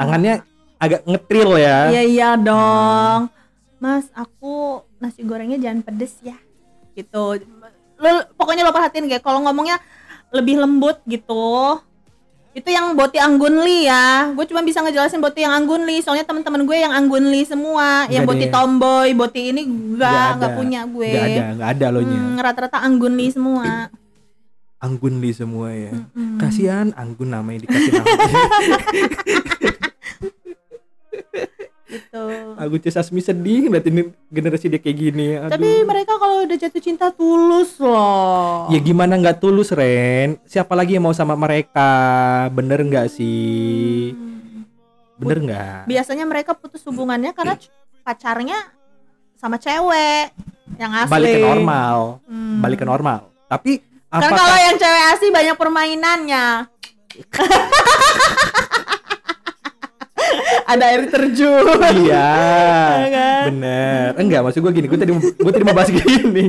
tangannya 0.00 0.40
agak 0.80 1.04
ngetril 1.04 1.60
ya 1.60 1.88
iya 1.92 2.02
iya 2.04 2.28
dong. 2.40 3.28
Mas, 3.76 4.08
aku 4.16 4.80
nasi 4.96 5.20
gorengnya 5.28 5.60
jangan 5.60 5.84
pedes 5.84 6.16
ya. 6.24 6.36
Gitu. 6.96 7.44
Lo 8.00 8.08
pokoknya 8.32 8.64
lo 8.64 8.72
perhatiin 8.72 9.04
kayak 9.12 9.20
kalau 9.20 9.44
ngomongnya 9.44 9.76
lebih 10.32 10.56
lembut 10.56 11.04
gitu. 11.04 11.80
Itu 12.54 12.68
yang 12.68 12.94
boti 12.94 13.18
anggunli 13.18 13.84
ya. 13.84 14.30
Gue 14.30 14.46
cuma 14.46 14.62
bisa 14.62 14.78
ngejelasin 14.78 15.18
boti 15.18 15.42
yang 15.42 15.52
anggunli, 15.52 15.98
soalnya 15.98 16.22
teman-teman 16.22 16.62
gue 16.62 16.76
yang 16.76 16.90
anggunli 16.90 17.42
semua, 17.42 18.06
yang 18.08 18.22
boti 18.24 18.46
tomboy, 18.48 19.10
boti 19.12 19.50
ini 19.50 19.62
enggak, 19.62 20.38
Nggak 20.38 20.52
punya 20.54 20.80
gue. 20.86 21.10
nggak 21.10 21.26
ada 21.26 21.42
nggak 21.52 21.70
ada 21.72 21.86
lo 21.88 22.00
nya 22.00 22.14
Hmm, 22.16 22.38
rata-rata 22.38 22.78
anggunli 22.78 23.26
semua. 23.28 23.90
anggun 24.76 25.16
li 25.16 25.32
semua 25.32 25.72
ya 25.72 25.96
Mm-mm. 25.96 26.36
kasihan 26.36 26.92
anggun 26.92 27.32
namanya 27.32 27.64
dikasih 27.64 27.88
nama 27.94 28.04
gitu. 31.94 32.24
aku 32.54 32.74
Asmi 32.94 33.18
sedih 33.18 33.66
ngeliatin 33.66 33.94
generasi 34.28 34.66
dia 34.66 34.78
kayak 34.78 34.96
gini 34.96 35.28
Aduh. 35.36 35.50
Tapi 35.50 35.68
mereka 35.82 36.14
kalau 36.14 36.42
udah 36.42 36.56
jatuh 36.56 36.78
cinta 36.78 37.10
tulus 37.10 37.78
loh. 37.78 38.66
ya 38.68 38.78
gimana 38.78 39.14
nggak 39.14 39.38
tulus 39.38 39.70
Ren 39.70 40.38
siapa 40.44 40.72
lagi 40.72 40.94
yang 40.94 41.02
mau 41.02 41.12
sama 41.12 41.34
mereka 41.34 41.88
bener 42.50 42.80
nggak 42.80 43.06
sih 43.08 44.10
Hmm. 44.10 44.66
bener 45.16 45.38
nggak 45.40 45.80
Biasanya 45.86 46.24
mereka 46.24 46.52
putus 46.52 46.82
hubungannya 46.82 47.30
karena 47.30 47.54
pacarnya 48.02 48.58
sama 49.34 49.56
cewek 49.56 50.34
yang 50.74 50.90
asli. 50.92 51.10
balik 51.10 51.28
ke 51.30 51.40
normal 51.40 52.18
Hmm. 52.24 52.58
balik 52.58 52.78
ke 52.78 52.86
normal 52.86 53.18
tapi 53.46 53.78
Kan 54.08 54.22
apakah 54.22 54.38
kalau 54.38 54.58
yang 54.60 54.76
cewek 54.76 55.04
asli 55.10 55.28
banyak 55.28 55.56
permainannya. 55.56 56.46
Ada 60.66 60.84
air 60.86 61.02
terjun. 61.06 61.64
iya 61.94 62.28
Iya 62.96 63.08
kan? 63.12 63.42
bener 63.44 64.08
enggak 64.16 64.40
maksud 64.40 64.60
gue 64.60 64.72
gini 64.72 64.86
gue 64.86 64.96
tadi 64.96 65.12
gue 65.12 65.52
tadi 65.52 65.62
mau 65.62 65.72
bahas 65.72 65.90
gini 65.90 66.44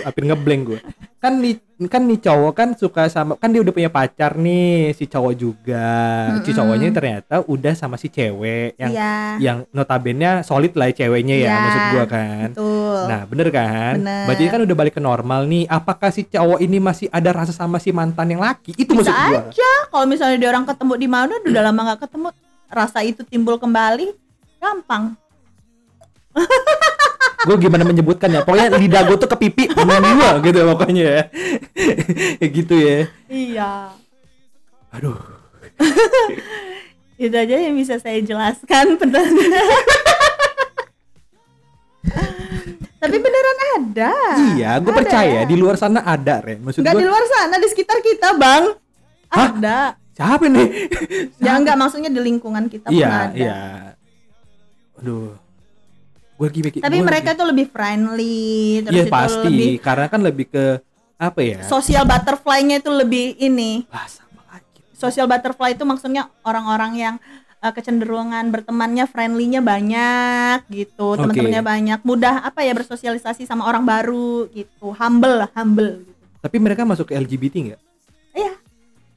hampir 0.00 0.22
ngeblank 0.24 0.62
gue 0.66 0.78
kan 1.18 1.36
nih 1.36 1.54
kan 1.84 2.02
nih 2.02 2.18
cowok 2.20 2.52
kan 2.52 2.68
suka 2.72 3.06
sama 3.06 3.34
kan 3.34 3.48
dia 3.48 3.58
udah 3.58 3.70
punya 3.70 3.86
pacar 3.88 4.34
nih 4.34 4.90
si 4.92 5.04
cowok 5.04 5.32
juga 5.34 5.90
si 6.38 6.48
Mm-mm. 6.48 6.56
cowoknya 6.56 6.88
ternyata 6.90 7.34
udah 7.42 7.72
sama 7.72 7.94
si 7.94 8.06
cewek 8.06 8.74
yang 8.76 8.90
Iya. 8.90 9.14
yang 9.38 9.58
notabene 9.70 10.40
solid 10.42 10.72
lah 10.72 10.88
ya 10.88 10.94
ceweknya 10.96 11.36
ya 11.36 11.44
Iya, 11.44 11.56
maksud 11.58 11.82
gua 11.90 12.04
kan 12.08 12.48
Betul. 12.50 13.00
nah 13.04 13.20
bener 13.24 13.48
kan 13.50 13.94
Bener. 13.98 14.24
berarti 14.24 14.42
kan 14.48 14.60
udah 14.62 14.76
balik 14.76 14.94
ke 14.94 15.02
normal 15.02 15.40
nih 15.44 15.64
apakah 15.66 16.08
si 16.08 16.24
cowok 16.24 16.58
ini 16.58 16.78
masih 16.78 17.06
ada 17.08 17.30
rasa 17.30 17.52
sama 17.52 17.76
si 17.76 17.90
mantan 17.90 18.26
yang 18.28 18.40
laki 18.40 18.72
itu 18.72 18.88
Bisa 18.88 18.98
maksud 19.04 19.14
gua 19.14 19.40
aja 19.44 19.70
kalau 19.88 20.06
misalnya 20.06 20.36
dia 20.38 20.48
orang 20.48 20.64
ketemu 20.64 20.92
di 20.96 21.08
mana 21.08 21.32
udah 21.36 21.62
lama 21.62 21.80
nggak 21.84 22.00
ketemu 22.02 22.28
rasa 22.72 23.04
itu 23.04 23.20
timbul 23.28 23.60
kembali 23.60 24.16
gampang. 24.56 25.12
Gue 27.42 27.56
gimana 27.58 27.84
menyebutkan 27.84 28.32
ya? 28.32 28.40
Pokoknya 28.46 28.72
lidah 28.78 29.02
gue 29.04 29.16
tuh 29.18 29.28
ke 29.28 29.36
pipi 29.36 29.68
gua 29.68 30.38
gitu 30.40 30.58
pokoknya 30.72 31.04
ya. 31.04 31.22
Gitu 32.38 32.74
ya. 32.78 32.98
Iya. 33.28 33.72
Aduh. 34.94 35.18
Itu 37.20 37.36
aja 37.36 37.54
yang 37.58 37.76
bisa 37.76 38.00
saya 38.00 38.22
jelaskan 38.22 38.96
tapi 43.02 43.16
beneran 43.18 43.58
ada. 43.74 44.14
Iya 44.54 44.78
gue 44.78 44.94
percaya 44.94 45.42
di 45.42 45.58
luar 45.58 45.74
sana 45.74 46.06
ada 46.06 46.38
Ren. 46.38 46.62
Maksud 46.62 46.86
gue 46.86 46.94
di 46.94 47.06
luar 47.06 47.24
sana 47.26 47.58
di 47.58 47.66
sekitar 47.66 47.98
kita 47.98 48.38
bang. 48.38 48.78
Hah? 49.32 49.48
ada 49.48 49.96
siapa 50.12 50.44
nih 50.44 50.68
ya 51.40 51.56
enggak 51.56 51.76
maksudnya 51.76 52.12
di 52.12 52.20
lingkungan 52.20 52.68
kita 52.68 52.92
iya 52.92 53.08
ada. 53.08 53.32
iya. 53.32 53.60
Aduh. 55.00 55.34
Gue 56.36 56.48
mikir 56.50 56.82
tapi 56.82 56.98
gua 56.98 57.06
mereka 57.06 57.32
lagi- 57.32 57.38
tuh 57.38 57.46
lebih 57.48 57.66
friendly 57.70 58.46
terus 58.82 58.94
Iya 58.94 59.04
itu 59.06 59.12
pasti. 59.12 59.46
lebih 59.46 59.72
karena 59.78 60.06
kan 60.06 60.20
lebih 60.20 60.46
ke 60.48 60.64
apa 61.16 61.40
ya? 61.40 61.58
Social 61.62 62.02
butterfly-nya 62.02 62.82
itu 62.82 62.90
lebih 62.90 63.38
ini. 63.38 63.86
Lah, 63.88 64.10
sama 64.10 64.42
lagi. 64.50 64.82
social 64.92 65.30
butterfly 65.30 65.72
itu 65.72 65.86
maksudnya 65.86 66.26
orang-orang 66.42 66.92
yang 66.94 67.14
uh, 67.58 67.70
kecenderungan 67.70 68.50
bertemannya 68.50 69.06
friendly-nya 69.06 69.62
banyak 69.62 70.66
gitu 70.68 71.14
Oke. 71.14 71.22
teman-temannya 71.22 71.62
banyak 71.62 72.00
mudah 72.02 72.42
apa 72.42 72.66
ya 72.66 72.74
bersosialisasi 72.74 73.46
sama 73.46 73.62
orang 73.64 73.86
baru 73.86 74.50
gitu. 74.50 74.90
Humble 74.92 75.46
lah 75.46 75.50
humble 75.54 76.02
gitu. 76.02 76.12
Tapi 76.42 76.56
mereka 76.58 76.82
masuk 76.82 77.06
ke 77.06 77.14
LGBT 77.14 77.54
nggak? 77.70 77.80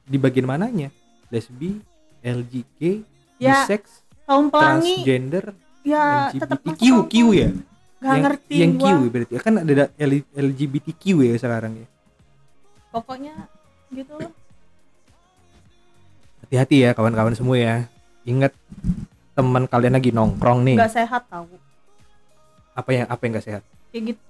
Di 0.06 0.16
bagian 0.16 0.46
mananya? 0.46 0.88
Lesbi, 1.26 1.82
LGK, 2.20 3.02
Ya, 3.36 3.66
bisex, 3.66 4.06
kaum 4.24 4.48
pelangi 4.48 5.02
transgender, 5.02 5.52
ya 5.82 6.30
tetap 6.30 6.62
Q, 6.72 7.04
Q 7.04 7.14
ya? 7.30 7.50
Gak 7.96 8.06
yang, 8.08 8.22
ngerti 8.22 8.54
Yang 8.54 8.72
Q 8.72 8.80
gua. 8.80 9.08
berarti 9.08 9.32
kan 9.36 9.54
ada 9.58 9.84
LGBTQ 10.32 11.02
ya 11.22 11.34
sekarang 11.36 11.72
ya. 11.76 11.86
pokoknya 12.88 13.34
gitu 13.90 14.12
loh 14.14 14.32
Hati-hati 16.38 16.76
ya 16.80 16.90
kawan-kawan 16.92 17.34
semua 17.34 17.56
ya. 17.56 17.76
Ingat 18.22 18.54
teman 19.32 19.66
kalian 19.66 19.94
lagi 19.94 20.10
nongkrong 20.10 20.62
nih. 20.62 20.76
nggak 20.78 20.94
sehat 20.94 21.22
tau 21.26 21.44
Apa 22.72 22.90
yang 22.90 23.06
apa 23.06 23.20
yang 23.20 23.32
nggak 23.34 23.46
sehat? 23.46 23.62
kayak 23.90 24.14
gitu 24.14 24.22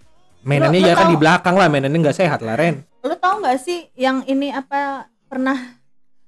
Mainannya 0.42 0.80
ya 0.80 0.94
kan 0.94 1.06
tahu- 1.06 1.12
di 1.12 1.18
belakang 1.18 1.54
lah, 1.54 1.66
mainannya 1.66 1.98
nggak 2.00 2.16
sehat 2.16 2.40
lah 2.40 2.54
Ren. 2.54 2.82
lu 3.00 3.14
tau 3.14 3.38
nggak 3.38 3.58
sih 3.60 3.86
yang 3.94 4.22
ini 4.24 4.50
apa 4.50 5.06
pernah 5.26 5.58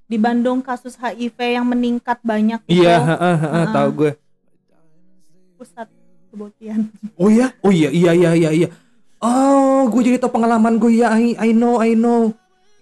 di 0.08 0.16
Bandung 0.16 0.64
kasus 0.64 0.96
HIV 0.96 1.38
yang 1.60 1.66
meningkat 1.68 2.18
banyak 2.24 2.60
gitu 2.66 2.82
Iya, 2.82 2.96
heeh, 3.14 3.36
heeh, 3.38 3.52
Heeh. 3.62 3.74
tahu 3.74 3.88
gue. 3.94 4.12
pusat 5.58 5.90
kebotian 6.30 6.86
Oh 7.20 7.26
iya, 7.26 7.50
oh 7.66 7.72
iya, 7.74 7.90
iya, 7.90 8.10
iya, 8.14 8.30
iya, 8.34 8.50
iya. 8.54 8.68
Oh, 9.18 9.90
gue 9.90 10.06
jadi 10.06 10.22
tau 10.22 10.30
pengalaman 10.30 10.78
gue 10.78 11.02
ya. 11.02 11.10
I, 11.18 11.34
I 11.34 11.50
know, 11.50 11.82
I 11.82 11.98
know. 11.98 12.30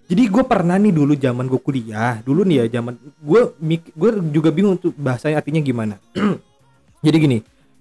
Jadi 0.05 0.29
gue 0.29 0.43
pernah 0.45 0.77
nih 0.77 0.93
dulu 0.93 1.17
zaman 1.17 1.49
gue 1.49 1.57
kuliah, 1.57 2.21
dulu 2.21 2.45
nih 2.45 2.63
ya 2.69 2.79
zaman 2.79 2.95
gue 3.01 3.41
gue 3.97 4.09
juga 4.29 4.53
bingung 4.53 4.77
tuh 4.77 4.93
bahasanya 4.93 5.41
artinya 5.41 5.57
gimana. 5.59 5.97
jadi 7.05 7.17
gini, 7.17 7.37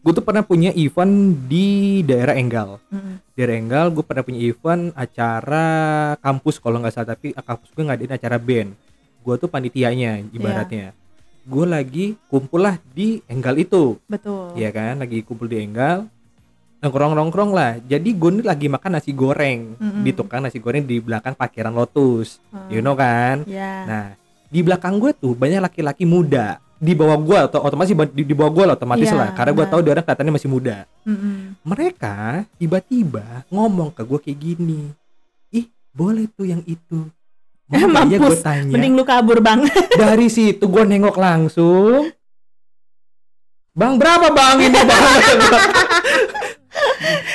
gue 0.07 0.12
tuh 0.14 0.23
pernah 0.23 0.47
punya 0.47 0.71
event 0.79 1.35
di 1.51 1.99
daerah 2.07 2.38
Enggal. 2.38 2.79
Mm. 2.95 3.19
Daerah 3.35 3.55
Enggal, 3.59 3.87
gue 3.90 4.07
pernah 4.07 4.23
punya 4.23 4.38
event 4.38 4.95
acara 4.95 5.66
kampus 6.23 6.62
kalau 6.62 6.79
nggak 6.79 6.95
salah, 6.95 7.19
tapi 7.19 7.35
kampus 7.35 7.75
gue 7.75 7.83
ngadain 7.83 8.14
acara 8.14 8.38
band. 8.38 8.71
gue 9.27 9.35
tuh 9.42 9.51
panitianya 9.51 10.23
ibaratnya. 10.31 10.95
Gue 11.42 11.66
lagi 11.66 12.14
kumpul 12.31 12.62
lah 12.62 12.79
di 12.95 13.19
enggal 13.27 13.59
itu. 13.59 13.99
Betul. 14.07 14.55
Ya 14.55 14.71
kan? 14.71 15.03
Lagi 15.03 15.27
kumpul 15.27 15.51
di 15.51 15.66
enggal. 15.66 16.07
Nongkrong 16.79 17.19
nongkrong 17.19 17.51
lah. 17.51 17.83
Jadi 17.83 18.14
gue 18.14 18.31
nih 18.38 18.47
lagi 18.47 18.71
makan 18.71 18.95
nasi 18.95 19.11
goreng. 19.11 19.75
Mm-mm. 19.75 20.07
di 20.07 20.14
tukang 20.14 20.47
nasi 20.47 20.62
goreng 20.62 20.87
di 20.87 21.03
belakang 21.03 21.35
parkiran 21.35 21.75
lotus. 21.75 22.38
Hmm. 22.55 22.71
you 22.71 22.79
know 22.79 22.95
kan? 22.95 23.42
Ya 23.51 23.83
nah 23.83 24.07
di 24.47 24.62
belakang 24.62 25.03
gue 25.03 25.11
tuh 25.11 25.35
banyak 25.35 25.59
laki-laki 25.59 26.07
muda 26.07 26.62
di 26.77 26.93
bawah 26.93 27.17
gue 27.17 27.39
atau 27.49 27.61
otomatis 27.65 27.91
di, 28.12 28.23
di 28.23 28.35
bawah 28.37 28.53
gue 28.53 28.65
lah 28.69 28.75
otomatis 28.77 29.09
Iya, 29.09 29.17
lah 29.17 29.29
karena 29.33 29.51
gue 29.51 29.61
benar. 29.61 29.73
tahu 29.73 29.81
dia 29.81 29.91
orang 29.93 30.05
kelihatannya 30.05 30.35
masih 30.37 30.51
muda. 30.51 30.77
Mm-mm. 31.03 31.37
mereka 31.65 32.17
tiba-tiba 32.57 33.25
ngomong 33.49 33.91
ke 33.91 34.03
gue 34.05 34.19
kayak 34.21 34.39
gini 34.39 34.81
ih 35.51 35.67
boleh 35.91 36.29
tuh 36.31 36.45
yang 36.45 36.61
itu. 36.65 37.09
Mau 37.67 37.81
nggak 37.81 38.05
ya 38.07 38.19
gue 38.21 38.37
tanya. 38.39 38.73
Mending 38.77 38.95
lu 38.95 39.03
kabur 39.03 39.41
bang. 39.41 39.65
Dari 39.99 40.29
situ 40.29 40.62
gue 40.62 40.85
nengok 40.85 41.17
langsung. 41.17 42.12
Bang 43.73 43.97
berapa 43.97 44.29
bang 44.31 44.57
ini 44.62 44.81
bang? 44.81 45.17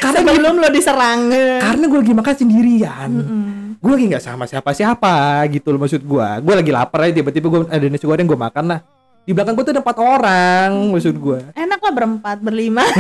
Karena 0.02 0.20
gue 0.22 0.34
sebelum 0.34 0.56
lo 0.58 0.70
diserang. 0.70 1.20
Karena 1.60 1.84
gue 1.84 2.00
lagi 2.00 2.14
makan 2.14 2.36
sendirian. 2.36 3.10
Mm-mm. 3.12 3.50
gue 3.82 3.92
lagi 3.92 4.06
nggak 4.14 4.22
sama 4.22 4.46
siapa-siapa 4.46 5.42
gitu 5.50 5.74
loh 5.74 5.82
maksud 5.82 6.06
gue 6.06 6.28
gue 6.46 6.54
lagi 6.54 6.70
lapar 6.70 7.02
aja 7.02 7.18
tiba-tiba 7.18 7.50
gue 7.50 7.60
ada 7.66 7.82
nasi 7.90 8.06
goreng 8.06 8.30
gue 8.30 8.38
makan 8.38 8.70
lah 8.70 8.80
di 9.22 9.32
belakang 9.32 9.54
gue 9.54 9.64
tuh 9.64 9.74
ada 9.78 9.82
empat 9.86 9.98
orang 10.02 10.72
maksud 10.90 11.14
gue 11.14 11.40
enak 11.54 11.80
lah 11.80 11.94
berempat 11.94 12.38
berlima. 12.42 12.82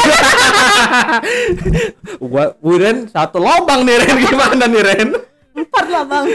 Gue 2.21 2.45
Wiren 2.61 3.09
satu 3.09 3.41
lobang 3.41 3.81
nih 3.83 3.97
Ren. 3.99 4.15
Gimana 4.21 4.63
nih 4.69 4.83
Ren? 4.85 5.09
Empat 5.57 5.85
lah 5.89 6.03
bang 6.05 6.25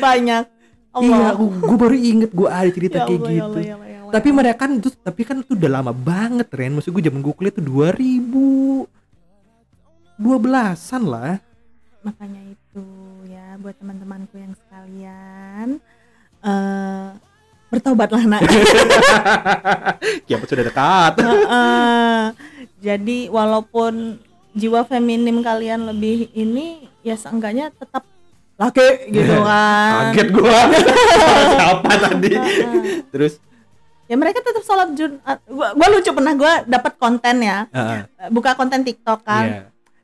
banyak. 0.00 0.44
Iya 0.92 1.32
Allah. 1.32 1.32
gue 1.40 1.76
baru 1.80 1.96
inget 1.96 2.30
gue 2.32 2.48
ada 2.48 2.68
cerita 2.68 3.00
Ya 3.00 3.08
kayak 3.08 3.20
Allah, 3.20 3.30
ya 3.32 3.36
gitu. 3.36 3.44
Allah, 3.48 3.62
ya 3.64 3.74
Allah, 3.76 3.88
ya 3.88 3.98
Allah. 4.04 4.12
tapi 4.12 4.28
mereka 4.28 4.58
kan 4.64 4.70
itu 4.76 4.88
tapi 5.00 5.22
kan 5.24 5.36
itu 5.40 5.52
udah 5.56 5.70
lama 5.70 5.92
banget 5.92 6.48
Ren. 6.52 6.72
Maksud 6.76 6.90
gue 6.92 7.02
zaman 7.04 7.20
gue 7.20 7.34
kuliah 7.36 7.54
tuh 7.54 7.64
2000 7.64 8.88
dua 10.20 10.36
belasan 10.36 11.02
lah. 11.08 11.40
Makanya 12.02 12.42
itu 12.48 12.84
ya 13.28 13.56
buat 13.56 13.76
teman-temanku 13.78 14.34
yang 14.36 14.52
sekalian 14.56 15.68
eh 16.42 17.08
bertobatlah 17.72 18.20
nak. 18.28 18.44
Kiamat 20.28 20.44
sudah 20.44 20.64
dekat. 20.68 21.12
Heeh. 21.24 22.20
jadi 22.84 23.18
walaupun 23.32 24.20
jiwa 24.52 24.84
feminim 24.84 25.40
kalian 25.40 25.88
lebih 25.88 26.28
ini 26.36 26.84
ya 27.00 27.16
seenggaknya 27.16 27.72
tetap 27.72 28.04
laki 28.60 29.08
gitu 29.08 29.40
kan. 29.48 30.12
Kaget 30.12 30.28
gue 30.28 30.58
siapa 31.56 31.90
tadi? 31.96 32.32
Terus? 33.08 33.40
Ya 34.04 34.20
mereka 34.20 34.44
tetap 34.44 34.60
sholat 34.68 34.92
jumat 34.92 35.40
gua, 35.48 35.72
gua 35.72 35.88
lucu 35.88 36.12
pernah 36.12 36.36
gua 36.36 36.60
dapat 36.68 36.92
konten 37.00 37.40
ya. 37.40 37.64
Heeh, 37.72 38.04
buka 38.28 38.52
konten 38.52 38.84
tiktok 38.84 39.24
kan. 39.24 39.46
Iya. 39.48 39.62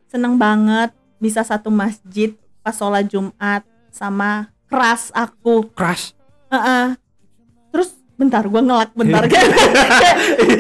seneng 0.09 0.41
banget 0.41 0.89
bisa 1.21 1.45
satu 1.45 1.69
masjid 1.69 2.33
pas 2.65 2.73
sholat 2.73 3.05
jumat 3.05 3.61
sama 3.93 4.49
keras 4.73 5.13
aku. 5.13 5.69
Crash 5.77 6.17
Heeh. 6.49 6.97
Terus 7.71 7.95
bentar 8.19 8.43
gua 8.51 8.63
ngelak 8.63 8.91
bentar. 8.99 9.23
Kan 9.31 9.47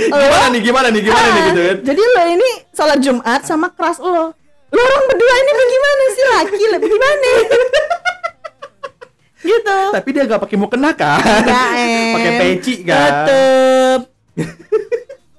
gimana 0.09 0.47
nih 0.55 0.61
gimana 0.62 0.88
nih 0.94 1.03
gimana 1.03 1.29
nih 1.29 1.42
gitu 1.51 1.61
kan? 1.61 1.77
jadi 1.83 2.03
lo 2.03 2.23
ini 2.31 2.51
sholat 2.71 2.99
jumat 3.03 3.40
sama 3.42 3.66
keras 3.75 3.99
lo. 3.99 4.31
Lo 4.68 4.81
orang 4.85 5.05
berdua 5.09 5.35
ini 5.40 5.53
bagaimana 5.57 6.03
sih? 6.12 6.25
Laki 6.29 6.64
lebih 6.77 6.88
gimana? 6.92 7.31
Gitu. 9.38 9.79
Tapi 9.94 10.09
dia 10.11 10.27
gak 10.27 10.42
pakai 10.42 10.57
mau 10.59 10.68
kena 10.68 10.90
kan 10.92 11.23
Enggak, 11.23 11.71
eh. 11.79 12.11
pakai 12.11 12.33
peci 12.42 12.75
kan? 12.83 13.01
Tetep. 13.25 14.01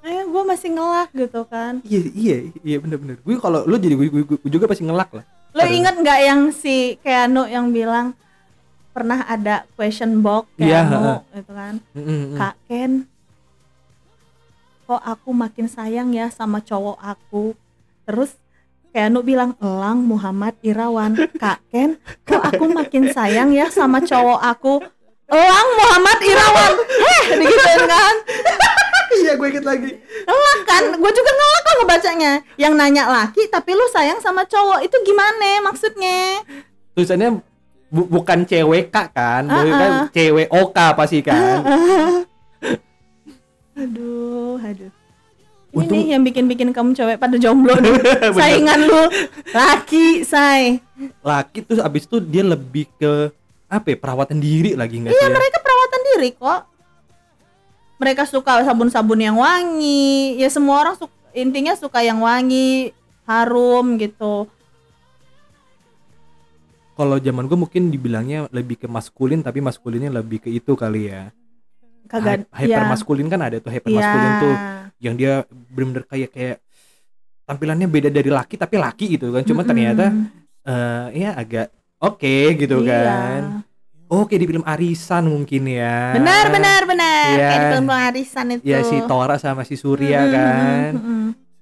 Eh 0.08 0.24
gue 0.26 0.44
masih 0.48 0.70
ngelak 0.74 1.10
gitu 1.14 1.42
kan. 1.46 1.84
Iya 1.86 2.00
iya 2.16 2.38
iya 2.64 2.78
bener-bener. 2.82 3.20
Gue 3.22 3.38
kalau 3.38 3.68
lu 3.68 3.78
jadi 3.78 3.94
gue, 4.00 4.08
gue, 4.10 4.24
gue 4.26 4.52
juga 4.52 4.66
pasti 4.66 4.88
ngelak 4.88 5.14
lah. 5.14 5.26
Lo 5.54 5.64
inget 5.68 5.96
nggak 6.00 6.20
yang 6.26 6.42
si 6.50 6.98
Keanu 7.04 7.46
yang 7.46 7.70
bilang 7.70 8.16
pernah 8.90 9.24
ada 9.24 9.64
question 9.74 10.20
box 10.20 10.50
Iya, 10.58 10.84
Keanu 10.84 10.98
heeh. 10.98 11.20
gitu 11.36 11.52
kan. 11.54 11.74
Mm, 11.94 12.02
mm, 12.02 12.10
mm. 12.10 12.38
Kak 12.38 12.56
Ken 12.66 12.92
kok 14.84 15.02
aku 15.06 15.30
makin 15.32 15.70
sayang 15.70 16.10
ya 16.12 16.28
sama 16.30 16.60
cowok 16.60 16.98
aku? 16.98 17.54
Terus 18.04 18.34
Keanu 18.90 19.22
bilang 19.22 19.54
elang 19.62 20.02
Muhammad 20.02 20.58
Irawan. 20.62 21.14
Kak 21.38 21.62
Ken 21.70 22.02
kok 22.26 22.42
aku 22.42 22.66
makin 22.68 23.14
sayang 23.14 23.54
ya 23.54 23.70
sama 23.70 24.02
cowok 24.02 24.42
aku? 24.42 24.82
Elang 25.30 25.70
Muhammad 25.78 26.18
Irawan. 26.20 26.74
Heh 26.82 27.24
digituin 27.38 27.84
kan? 27.86 28.16
Iya 29.10 29.38
gue 29.38 29.48
inget 29.48 29.66
lagi. 29.66 29.92
Ngelak 30.26 30.60
kan? 30.66 30.84
Gue 30.98 31.12
juga 31.12 31.32
ngelak 31.32 31.62
kok 31.62 31.76
ngebacanya. 31.78 32.32
Yang 32.58 32.74
nanya 32.74 33.04
laki 33.06 33.46
tapi 33.46 33.74
lu 33.74 33.86
sayang 33.90 34.18
sama 34.20 34.42
cowok. 34.46 34.82
Itu 34.82 34.98
gimana 35.02 35.62
maksudnya? 35.62 36.42
Tulisannya 36.98 37.46
bu- 37.90 38.10
bukan 38.10 38.46
cewek 38.46 38.90
kak 38.90 39.12
kan? 39.12 39.44
Ah, 39.46 39.62
bukan 39.62 39.74
kan 39.76 39.92
ah. 39.92 40.06
cewek 40.10 40.48
oka 40.50 40.88
pasti 40.96 41.20
kan? 41.22 41.62
Aduh 43.76 44.58
aduh. 44.60 44.92
Ini 45.70 45.78
Untung- 45.86 46.02
nih 46.02 46.06
yang 46.18 46.24
bikin-bikin 46.26 46.70
kamu 46.74 46.98
cewek 46.98 47.22
pada 47.22 47.38
jomblo 47.38 47.78
nih. 47.78 47.94
Saingan 48.38 48.90
lu. 48.90 49.04
Laki 49.54 50.26
say. 50.26 50.82
Laki 51.22 51.62
terus 51.62 51.78
abis 51.78 52.10
itu 52.10 52.18
dia 52.18 52.42
lebih 52.42 52.90
ke 52.98 53.30
apa 53.70 53.94
ya, 53.94 53.98
perawatan 54.02 54.42
diri 54.42 54.74
lagi 54.74 54.98
nggak 54.98 55.14
iya 55.14 55.22
sih 55.22 55.30
ya? 55.30 55.36
mereka 55.38 55.58
perawatan 55.62 56.02
diri 56.14 56.30
kok. 56.34 56.62
Mereka 58.02 58.24
suka 58.26 58.66
sabun-sabun 58.66 59.22
yang 59.22 59.38
wangi. 59.38 60.42
Ya 60.42 60.50
semua 60.50 60.82
orang 60.82 60.96
suka, 60.98 61.14
intinya 61.38 61.78
suka 61.78 62.02
yang 62.02 62.26
wangi 62.26 62.90
harum 63.30 64.02
gitu 64.02 64.50
kalau 67.00 67.16
zaman 67.16 67.48
gue 67.48 67.56
mungkin 67.56 67.88
dibilangnya 67.88 68.52
lebih 68.52 68.76
ke 68.76 68.88
maskulin 68.92 69.40
tapi 69.40 69.64
maskulinnya 69.64 70.12
lebih 70.12 70.44
ke 70.44 70.52
itu 70.52 70.76
kali 70.76 71.08
ya. 71.08 71.32
Kagak 72.06 72.44
Hy- 72.52 72.68
hyper 72.68 72.84
maskulin 72.92 73.32
kan 73.32 73.40
ada 73.40 73.58
tuh 73.58 73.72
hyper 73.72 73.88
Iya. 73.88 73.98
maskulin 73.98 74.32
tuh 74.38 74.56
yang 75.00 75.16
dia 75.16 75.34
bener-bener 75.48 76.04
kayak 76.04 76.30
kayak 76.30 76.58
tampilannya 77.46 77.88
beda 77.88 78.10
dari 78.10 78.28
laki 78.28 78.60
tapi 78.60 78.76
laki 78.76 79.16
gitu 79.16 79.32
kan. 79.32 79.48
Cuma 79.48 79.64
Mm-mm. 79.64 79.70
ternyata 79.72 80.06
eh 80.68 81.06
ya 81.18 81.30
agak 81.34 81.72
oke 81.98 82.36
gitu 82.60 82.84
Iya. 82.84 83.00
kan. 83.00 83.44
Oke 84.10 84.36
di 84.36 84.44
film 84.44 84.66
Arisan 84.66 85.30
mungkin 85.30 85.70
ya. 85.70 86.18
Benar 86.18 86.50
benar 86.50 86.82
benar. 86.84 87.26
Iya. 87.32 87.48
kayak 87.48 87.62
di 87.62 87.68
film 87.72 87.88
arisan 87.88 88.46
itu. 88.52 88.64
Ya 88.66 88.82
si 88.82 88.98
Tora 89.06 89.38
sama 89.38 89.62
si 89.64 89.78
Surya 89.78 90.20
Mm-mm, 90.20 90.34
kan. 90.36 90.92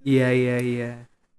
iya 0.02 0.32
iya 0.32 0.58
iya 0.58 0.92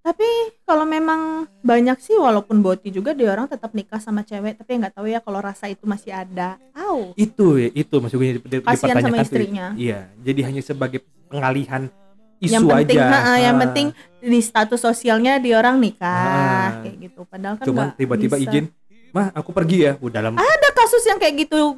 tapi 0.09 0.25
kalau 0.63 0.85
memang 0.85 1.21
banyak 1.61 2.01
sih 2.01 2.17
walaupun 2.17 2.59
boti 2.59 2.89
juga 2.89 3.13
dia 3.13 3.29
orang 3.29 3.45
tetap 3.45 3.69
nikah 3.71 3.99
sama 3.99 4.23
cewek 4.23 4.57
tapi 4.57 4.81
nggak 4.81 4.95
tahu 4.95 5.05
ya 5.05 5.21
kalau 5.21 5.37
rasa 5.39 5.69
itu 5.69 5.85
masih 5.85 6.17
ada 6.17 6.57
au 6.73 7.13
itu 7.15 7.47
ya 7.59 7.69
itu 7.75 7.93
maksud 7.95 8.17
gue 8.17 8.29
di- 8.31 8.41
di- 8.41 8.65
Kasihan 8.65 8.73
sama 8.97 9.05
dipertanyakan 9.05 9.13
tuh. 9.13 9.25
istrinya. 9.29 9.67
iya 9.77 10.09
jadi 10.19 10.41
hanya 10.43 10.63
sebagai 10.63 10.99
pengalihan 11.29 11.93
isu 12.39 12.55
yang 12.55 12.65
penting 12.65 12.97
aja 12.97 13.13
ha-ha, 13.13 13.35
yang 13.37 13.55
Ah. 13.55 13.61
penting 13.61 13.87
di 14.19 14.41
status 14.41 14.81
sosialnya 14.81 15.37
dia 15.37 15.55
orang 15.55 15.77
nikah 15.77 16.09
Ah. 16.09 16.69
kayak 16.81 16.97
gitu 17.03 17.21
padahal 17.23 17.55
kan 17.55 17.67
cuman 17.69 17.87
tiba-tiba 17.93 18.37
izin 18.39 18.65
mah 19.11 19.29
aku 19.31 19.51
pergi 19.51 19.79
ya 19.83 19.93
udah 19.99 20.15
dalam 20.15 20.33
ada 20.35 20.69
kasus 20.73 21.05
yang 21.05 21.19
kayak 21.19 21.45
gitu 21.45 21.77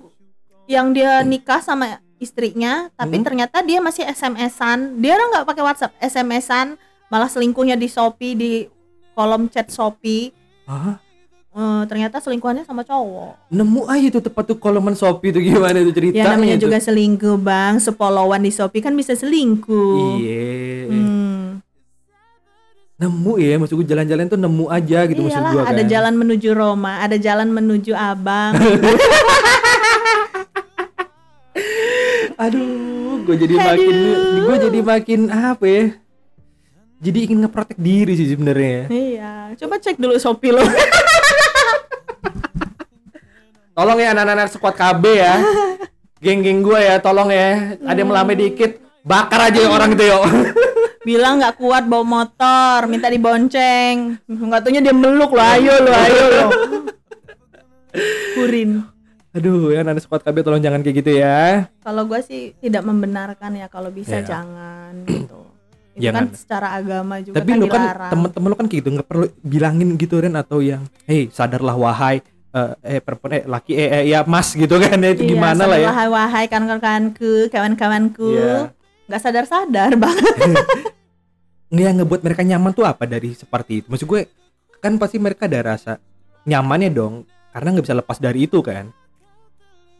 yang 0.66 0.92
dia 0.92 1.24
nikah 1.24 1.58
sama 1.58 1.98
istrinya 2.16 2.94
tapi 2.94 3.18
Hmm. 3.18 3.26
ternyata 3.26 3.58
dia 3.60 3.80
masih 3.80 4.06
SMS-an 4.06 5.02
dia 5.02 5.16
orang 5.16 5.34
nggak 5.34 5.46
pakai 5.48 5.64
WhatsApp 5.64 5.98
SMS-an 5.98 6.78
malah 7.10 7.26
selingkuhnya 7.26 7.74
di 7.74 7.86
Shopee 7.86 8.32
di 8.32 8.50
kolom 9.12 9.46
chat 9.46 9.66
Shopee 9.68 10.30
Hah? 10.64 11.02
Eh, 11.50 11.82
ternyata 11.84 12.16
selingkuhannya 12.16 12.62
sama 12.62 12.80
cowok 12.80 13.50
nemu 13.50 13.82
aja 13.84 14.06
tuh 14.08 14.22
tepat 14.22 14.44
tuh 14.46 14.56
koloman 14.56 14.94
Shopee 14.94 15.28
itu 15.28 15.42
gimana 15.44 15.76
itu 15.76 15.90
ceritanya 15.90 16.22
ya 16.22 16.32
namanya 16.32 16.54
tuh. 16.54 16.62
juga 16.64 16.78
selingkuh 16.78 17.36
bang 17.36 17.74
sepolowan 17.76 18.38
di 18.38 18.48
Shopee 18.48 18.78
kan 18.78 18.94
bisa 18.94 19.12
selingkuh 19.12 20.16
iya 20.16 20.86
Hmm. 20.86 21.58
nemu 22.96 23.32
ya 23.36 23.56
maksud 23.56 23.74
gue 23.74 23.88
jalan-jalan 23.88 24.26
tuh 24.26 24.36
nemu 24.36 24.64
aja 24.68 24.98
gitu 25.04 25.20
maksud 25.20 25.34
Iyalah, 25.36 25.50
gue 25.50 25.62
kan 25.64 25.72
ada 25.72 25.82
jalan 25.82 26.14
menuju 26.14 26.48
Roma 26.52 27.00
ada 27.00 27.16
jalan 27.16 27.48
menuju 27.48 27.92
Abang 27.92 28.54
aduh 32.38 32.70
gue 33.22 33.36
jadi 33.36 33.54
Aduh. 33.54 33.66
makin 33.66 33.94
gue 34.40 34.56
jadi 34.60 34.80
makin 34.80 35.20
apa 35.28 35.64
ya 35.66 35.84
jadi 37.00 37.18
ingin 37.24 37.40
ngeprotek 37.40 37.80
diri 37.80 38.12
sih 38.12 38.28
sebenarnya. 38.28 38.86
Iya 38.86 39.32
coba 39.56 39.80
cek 39.80 39.96
dulu 39.96 40.14
Shopee 40.16 40.52
lo. 40.52 40.60
Tolong 43.72 43.96
ya 43.96 44.12
anak-anak 44.12 44.52
squad 44.52 44.76
KB 44.76 45.04
ya. 45.16 45.34
Geng-geng 46.20 46.60
gue 46.60 46.76
ya 46.76 47.00
tolong 47.00 47.32
ya. 47.32 47.80
Ada 47.80 47.96
yang 47.96 48.12
melamai 48.12 48.36
dikit 48.36 48.76
bakar 49.00 49.48
aja 49.48 49.56
ya 49.56 49.70
orang 49.72 49.96
itu 49.96 50.04
yuk. 50.04 50.22
Bilang 51.08 51.40
nggak 51.40 51.56
kuat 51.56 51.88
bawa 51.88 52.04
motor 52.04 52.84
minta 52.84 53.08
dibonceng. 53.08 54.20
Nggak 54.28 54.60
taunya 54.60 54.84
dia 54.84 54.92
meluk 54.92 55.32
lo 55.32 55.40
ayo 55.40 55.72
lo 55.80 55.92
ayo 55.96 56.24
lo. 56.28 56.46
Kurin 58.36 58.84
Aduh, 59.30 59.70
ya 59.70 59.86
anak 59.86 60.02
squad 60.02 60.26
KB 60.26 60.42
tolong 60.42 60.58
jangan 60.58 60.82
kayak 60.82 60.96
gitu 61.00 61.16
ya. 61.16 61.70
Kalau 61.80 62.02
gue 62.04 62.18
sih 62.20 62.50
tidak 62.58 62.82
membenarkan 62.82 63.54
ya 63.54 63.70
kalau 63.70 63.88
bisa 63.88 64.18
Iya. 64.18 64.26
jangan 64.26 65.06
gitu. 65.06 65.46
Itu 65.90 66.06
Jangan. 66.06 66.30
kan 66.30 66.38
secara 66.38 66.68
agama 66.72 67.14
juga 67.18 67.34
Tapi 67.42 67.50
kan 67.50 67.58
lu 67.58 67.66
kan 67.66 67.82
temen-temen 68.14 68.48
lu 68.48 68.56
kan 68.56 68.66
kayak 68.70 68.80
gitu 68.80 68.88
nggak 68.94 69.08
perlu 69.10 69.26
bilangin 69.42 69.88
gitu 69.98 70.14
Ren 70.22 70.38
atau 70.38 70.62
yang, 70.62 70.86
hei 71.04 71.26
sadarlah 71.28 71.74
wahai 71.74 72.22
eh, 72.50 72.72
eh 72.86 73.00
perempuan 73.02 73.30
eh 73.38 73.42
laki 73.44 73.72
eh, 73.74 73.88
eh, 73.98 74.04
ya 74.08 74.22
mas 74.22 74.54
gitu 74.54 74.78
kan 74.78 74.98
ya 74.98 75.10
itu 75.10 75.26
Iya, 75.26 75.30
gimana 75.34 75.62
lah 75.66 75.78
ya. 75.78 75.90
wahai 75.90 76.08
wahai 76.08 76.44
kawan-kawanku, 76.46 77.50
kawan-kawanku. 77.50 78.30
Iya. 78.34 78.70
nggak 79.06 79.20
sadar-sadar 79.20 79.98
banget. 80.02 80.34
Yang 81.74 82.02
ngebuat 82.02 82.20
mereka 82.22 82.42
nyaman 82.42 82.70
tuh 82.70 82.86
apa 82.86 83.06
dari 83.06 83.34
seperti 83.34 83.82
itu? 83.82 83.86
Maksud 83.90 84.06
gue 84.06 84.22
kan 84.78 84.94
pasti 84.94 85.18
mereka 85.18 85.46
ada 85.46 85.74
rasa 85.74 85.92
nyamannya 86.42 86.90
dong 86.90 87.26
karena 87.50 87.68
nggak 87.74 87.84
bisa 87.84 87.98
lepas 87.98 88.18
dari 88.18 88.46
itu 88.46 88.62
kan. 88.62 88.90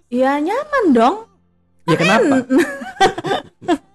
Iya 0.06 0.38
nyaman 0.38 0.84
dong. 0.90 1.16
Ya 1.86 1.96
kenapa? 1.98 2.34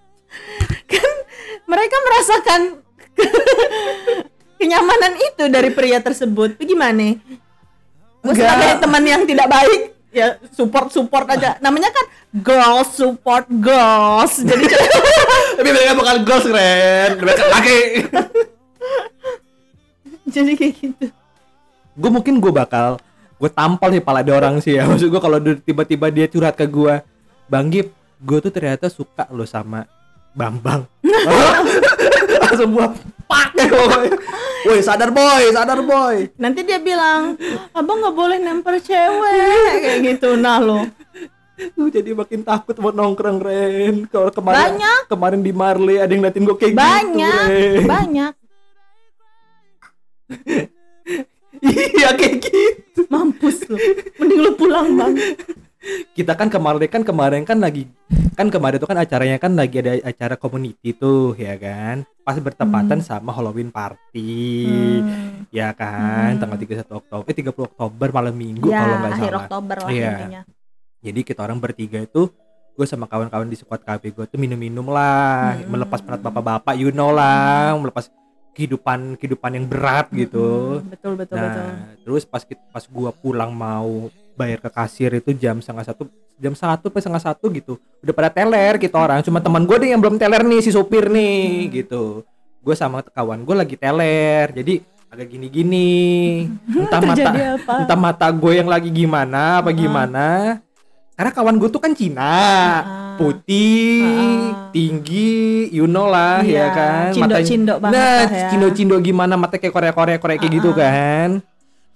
mereka 1.76 1.96
merasakan 2.00 2.60
kenyamanan 4.60 5.12
itu 5.14 5.44
dari 5.46 5.68
pria 5.68 6.00
tersebut. 6.00 6.56
Itu 6.56 6.64
Gimana? 6.66 7.20
Gue 8.24 8.32
sebagai 8.32 8.80
teman 8.80 9.04
yang 9.04 9.22
tidak 9.22 9.46
baik 9.46 9.82
ya 10.10 10.40
support 10.50 10.88
support 10.88 11.28
aja. 11.28 11.60
Namanya 11.60 11.92
kan 11.92 12.06
girls 12.34 12.88
support 12.90 13.44
girls. 13.60 14.40
Jadi 14.40 14.64
Tapi 15.56 15.68
mereka 15.68 15.92
bukan 15.94 16.16
girls 16.24 16.46
Ren, 16.46 17.10
mereka 17.16 17.42
laki. 17.46 17.80
jadi 20.26 20.52
kayak 20.52 20.74
gitu. 20.74 21.06
gue 21.96 22.10
mungkin 22.10 22.36
gue 22.36 22.52
bakal 22.52 22.98
gue 23.36 23.46
tampal 23.48 23.88
sih 23.88 24.02
pala 24.02 24.20
ada 24.20 24.32
orang 24.34 24.58
sih 24.58 24.74
ya 24.74 24.84
maksud 24.84 25.08
gue 25.08 25.20
kalau 25.22 25.38
dia- 25.38 25.56
tiba-tiba 25.56 26.06
dia 26.10 26.26
curhat 26.26 26.58
ke 26.58 26.66
gue 26.66 27.00
bang 27.46 27.66
Gip 27.70 27.88
gue 28.18 28.38
tuh 28.42 28.50
ternyata 28.50 28.90
suka 28.90 29.24
lo 29.30 29.46
sama 29.46 29.86
Bambang 30.36 30.84
langsung 32.44 32.76
gue 32.76 32.88
pak 33.26 33.56
woi 34.68 34.80
sadar 34.84 35.10
boy 35.10 35.42
sadar 35.50 35.80
boy 35.80 36.28
Nanti 36.36 36.62
dia 36.62 36.76
bilang, 36.78 37.34
abang 37.72 37.98
nggak 37.98 38.14
boleh 38.14 38.38
nempel 38.38 38.76
cewek 38.78 39.72
kayak 39.82 39.98
gitu. 40.04 40.36
Nah 40.36 40.60
lo, 40.60 40.86
gue 41.56 41.88
jadi 41.88 42.12
makin 42.12 42.44
takut 42.44 42.76
buat 42.76 42.92
nongkrong 42.92 43.40
Ren 43.40 44.06
kalau 44.06 44.30
kemarin 44.30 44.76
Banyak. 44.76 45.00
kemarin 45.08 45.40
di 45.40 45.50
Marley 45.50 45.96
ada 45.98 46.10
yang 46.10 46.22
ngeliatin 46.22 46.44
gue 46.44 46.56
kayak 46.58 46.74
banyak, 46.76 47.46
gitu 47.48 47.50
Ren 47.50 47.86
banyak. 47.86 48.32
iya 51.66 52.08
kayak 52.12 52.36
gitu 52.42 53.00
Mampus 53.06 53.56
lo. 53.70 53.78
Mending 54.18 54.40
lo 54.42 54.50
pulang 54.54 54.88
bang. 54.94 55.14
Kita 56.12 56.32
kan 56.32 56.48
kemarin 56.48 56.88
kan 56.88 57.02
kemarin 57.02 57.42
kan 57.42 57.58
lagi 57.58 57.86
kan 58.32 58.48
kemarin 58.48 58.76
itu 58.76 58.86
kan 58.86 58.96
acaranya 58.96 59.36
kan 59.36 59.52
lagi 59.52 59.76
ada 59.78 59.92
acara 60.02 60.34
community 60.34 60.92
tuh 60.92 61.36
ya 61.36 61.54
kan 61.54 62.02
pas 62.20 62.36
bertepatan 62.36 62.98
sama 63.00 63.30
Halloween 63.30 63.68
party 63.68 64.66
Hmm. 64.98 65.46
ya 65.48 65.70
kan 65.70 66.34
Hmm. 66.34 66.40
tanggal 66.40 66.58
31 66.58 66.96
Oktober 66.96 67.24
eh 67.24 67.34
30 67.34 67.52
Oktober 67.66 68.08
malam 68.10 68.34
minggu 68.34 68.66
Ya, 68.66 68.78
kalau 68.78 68.94
nggak 68.98 69.12
akhir 69.12 69.24
salah 69.26 69.42
Oktober 69.44 69.76
lah 69.78 69.90
intinya. 69.92 70.42
jadi 70.98 71.20
kita 71.22 71.40
orang 71.40 71.58
bertiga 71.58 71.98
itu 72.00 72.22
gue 72.72 72.84
sama 72.84 73.06
kawan-kawan 73.06 73.46
di 73.46 73.56
squad 73.56 73.80
KB 73.80 74.02
gue 74.10 74.24
tuh 74.26 74.36
minum-minum 74.36 74.84
lah 74.86 75.54
Hmm. 75.54 75.70
melepas 75.70 76.00
penat 76.00 76.20
bapak-bapak 76.20 76.74
you 76.74 76.90
know 76.90 77.08
lah 77.08 77.72
melepas 77.74 78.10
kehidupan 78.52 79.16
kehidupan 79.16 79.52
yang 79.52 79.66
berat 79.66 80.08
gitu 80.10 80.80
Hmm, 80.80 80.88
betul 80.88 81.12
betul 81.14 81.36
nah 81.36 81.44
betul. 81.46 81.68
terus 82.02 82.22
pas 82.24 82.42
pas 82.42 82.84
gua 82.86 83.12
pulang 83.12 83.52
mau 83.52 84.08
bayar 84.36 84.60
ke 84.60 84.68
kasir 84.68 85.10
itu 85.10 85.32
jam 85.32 85.58
setengah 85.58 85.82
satu 85.82 86.04
jam 86.36 86.52
satu 86.52 86.86
pas 86.86 87.00
setengah 87.00 87.24
satu 87.24 87.48
gitu. 87.50 87.74
Udah 87.98 88.12
pada 88.12 88.28
teler 88.28 88.76
kita 88.76 88.94
orang. 88.94 89.20
Cuma 89.20 89.40
teman 89.40 89.64
gue 89.64 89.76
deh 89.78 89.90
yang 89.90 89.98
belum 89.98 90.16
teler 90.16 90.40
nih 90.42 90.60
si 90.60 90.68
sopir 90.68 91.08
nih 91.08 91.72
gitu. 91.74 92.22
Gue 92.60 92.74
sama 92.74 93.00
kawan 93.00 93.42
gue 93.42 93.56
lagi 93.56 93.74
teler 93.74 94.52
jadi 94.52 94.84
agak 95.06 95.26
gini-gini. 95.28 96.44
Entah 96.76 97.00
mata 97.00 97.30
apa? 97.56 97.74
entah 97.80 97.98
mata 97.98 98.26
gue 98.28 98.52
yang 98.54 98.66
lagi 98.66 98.90
gimana 98.90 99.58
apa 99.58 99.72
gimana. 99.72 100.60
Karena 101.16 101.32
kawan 101.32 101.56
gue 101.56 101.68
tuh 101.68 101.80
kan 101.80 101.96
Cina 101.96 102.28
Ah. 102.28 103.16
putih 103.16 104.04
Ah. 104.04 104.68
tinggi 104.68 105.40
you 105.70 105.88
know 105.88 106.04
lah 106.04 106.44
Iya, 106.44 106.52
ya 106.52 106.66
kan 106.68 107.08
cindo-cindo 107.10 107.80
banget 107.80 107.96
nah 107.96 108.22
ya. 108.28 108.48
cindo-cindo 108.52 109.00
gimana 109.00 109.32
mata 109.34 109.56
kayak 109.56 109.72
Korea 109.72 109.92
Korea 109.92 110.18
Korea 110.18 110.36
kayak 110.36 110.52
gitu 110.52 110.76
kan 110.76 111.40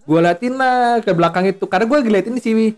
gue 0.05 0.19
liatin 0.21 0.55
lah 0.57 1.01
ke 1.05 1.11
belakang 1.13 1.45
itu. 1.49 1.65
Karena 1.69 1.85
gue 1.89 1.99
ngeliatin 2.05 2.37
si 2.41 2.75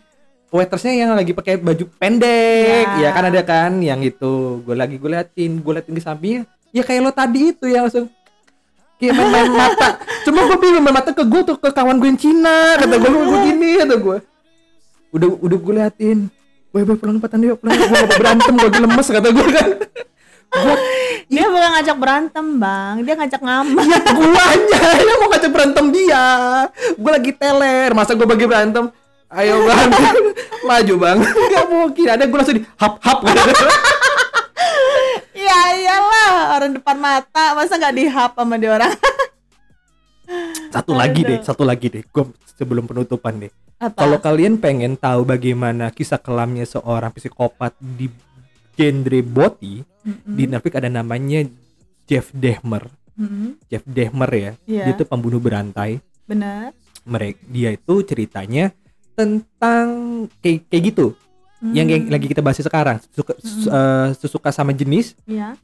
waitersnya 0.52 0.92
yang 0.92 1.10
lagi 1.16 1.32
pakai 1.32 1.56
baju 1.56 1.84
pendek. 1.96 2.86
Ya. 3.00 3.08
ya 3.08 3.16
kan 3.16 3.24
ada 3.32 3.40
kan 3.40 3.72
yang 3.80 4.04
itu 4.04 4.60
gue 4.62 4.76
lagi 4.76 5.00
gue 5.00 5.10
liatin 5.10 5.64
gue 5.64 5.72
liatin 5.72 5.94
ke 5.96 6.02
sampingnya. 6.02 6.42
Ya 6.72 6.82
kayak 6.84 7.00
lo 7.04 7.12
tadi 7.12 7.56
itu 7.56 7.64
ya 7.68 7.84
langsung. 7.84 8.08
Kayak 9.00 9.12
main-main 9.18 9.48
mata. 9.64 9.88
Cuma 10.28 10.46
gue 10.46 10.58
bingung 10.60 10.84
main 10.84 10.94
mata 10.94 11.10
ke 11.10 11.24
gue 11.24 11.40
tuh 11.42 11.56
ke 11.56 11.68
kawan 11.72 11.96
gue 11.96 12.08
yang 12.12 12.20
Cina? 12.20 12.76
Kata 12.76 12.94
gue 13.00 13.10
gue 13.10 13.38
gini 13.48 13.70
kata 13.80 13.94
gue 13.96 14.16
udah 15.12 15.28
udah 15.40 15.58
gue 15.58 15.74
liatin. 15.80 16.18
Boy, 16.72 16.88
boy 16.88 16.96
pulang 16.96 17.20
cepetan 17.20 17.44
yuk 17.44 17.60
pulang 17.60 17.76
gue 17.76 17.88
mau 17.92 18.08
berantem 18.16 18.54
gue 18.56 18.80
lemes 18.80 19.08
kata 19.12 19.28
gue 19.28 19.46
kan 19.52 19.68
Dia 21.32 21.48
bukan 21.48 21.70
ngajak 21.80 21.96
berantem 21.96 22.46
bang, 22.60 22.94
dia 23.08 23.14
ngajak 23.16 23.40
ngambek. 23.40 23.88
ya 23.88 24.00
guanya 24.12 24.82
yang 25.00 25.18
mau 25.24 25.28
ngajak 25.32 25.50
berantem 25.50 25.86
dia. 25.88 26.26
Gue 26.92 27.10
lagi 27.10 27.32
teler. 27.32 27.90
Masa 27.96 28.12
gue 28.12 28.28
bagi 28.28 28.44
berantem? 28.44 28.92
Ayo 29.32 29.64
bang. 29.64 29.88
Maju 30.68 30.94
bang. 31.00 31.18
Nggak 31.24 31.66
mungkin. 31.72 32.06
Ada 32.12 32.24
gue 32.28 32.36
langsung 32.36 32.56
di 32.60 32.64
hap 32.76 32.94
hap. 33.00 33.18
Ya 35.32 35.74
iyalah. 35.74 36.54
Orang 36.60 36.76
depan 36.76 36.96
mata, 37.00 37.56
masa 37.56 37.80
nggak 37.80 37.96
dihap 37.96 38.30
sama 38.36 38.54
dia 38.60 38.76
orang? 38.76 38.92
satu 40.72 40.96
lagi 40.96 41.20
Aduh. 41.24 41.28
deh 41.34 41.38
satu 41.44 41.62
lagi 41.64 41.86
deh. 41.88 42.04
Gue 42.12 42.28
sebelum 42.56 42.84
penutupan 42.84 43.40
deh. 43.40 43.52
Kalau 43.96 44.22
kalian 44.22 44.60
pengen 44.62 44.94
tahu 44.94 45.26
bagaimana 45.26 45.90
kisah 45.90 46.20
kelamnya 46.20 46.62
seorang 46.62 47.10
psikopat 47.10 47.74
di 47.80 48.06
genre 48.72 49.20
boti 49.22 49.84
di 50.24 50.44
Netflix 50.44 50.74
ada 50.74 50.88
namanya 50.88 51.46
Jeff 52.04 52.32
Dahmer 52.32 52.88
Mm-mm, 53.12 53.60
Jeff 53.66 53.84
Dahmer 53.84 54.30
ya 54.30 54.50
Iya. 54.64 54.84
dia 54.84 54.94
tuh 54.94 55.04
pembunuh 55.04 55.38
berantai 55.38 56.00
benar. 56.22 56.72
mereka 57.02 57.38
dia 57.46 57.70
itu 57.70 57.94
ceritanya 58.02 58.72
tentang 59.12 59.86
kayak 60.38 60.66
kayak 60.66 60.82
gitu 60.88 61.06
yang 61.64 61.86
yang 61.86 62.08
lagi 62.08 62.26
kita 62.26 62.40
bahas 62.40 62.58
sekarang 62.58 62.98
suka 63.08 63.38
su- 63.38 63.68
eh, 63.68 64.08
sesuka 64.16 64.50
sama 64.50 64.72
jenis 64.72 65.14
Iya. 65.24 65.54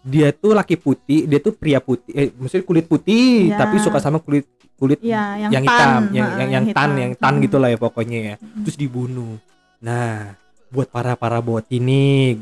dia 0.00 0.28
tuh 0.30 0.52
laki 0.52 0.74
putih 0.74 1.26
dia 1.26 1.36
tuh 1.36 1.52
pria 1.52 1.78
putih 1.78 2.12
eh 2.12 2.28
maksudnya 2.30 2.62
kulit 2.62 2.86
putih 2.86 3.50
Ya. 3.50 3.58
tapi 3.58 3.76
suka 3.78 3.98
sama 3.98 4.18
kulit 4.18 4.48
kulit 4.74 4.98
Iya, 4.98 5.44
yang 5.44 5.52
yang, 5.52 5.64
tan. 5.64 5.74
hitam 5.74 5.90
yang 5.90 6.08
yang, 6.08 6.30
yang 6.30 6.50
yang 6.50 6.64
tan 6.66 6.88
hitam. 6.88 6.96
yang 6.96 7.12
tan 7.14 7.34
Mm. 7.34 7.42
gitu 7.42 7.56
lah 7.58 7.68
ya 7.68 7.78
pokoknya 7.78 8.18
ya 8.22 8.34
terus 8.62 8.76
dibunuh 8.76 9.36
nah 9.78 10.32
buat 10.74 10.90
para 10.90 11.14
para 11.14 11.38
bot 11.38 11.62
ini 11.70 12.34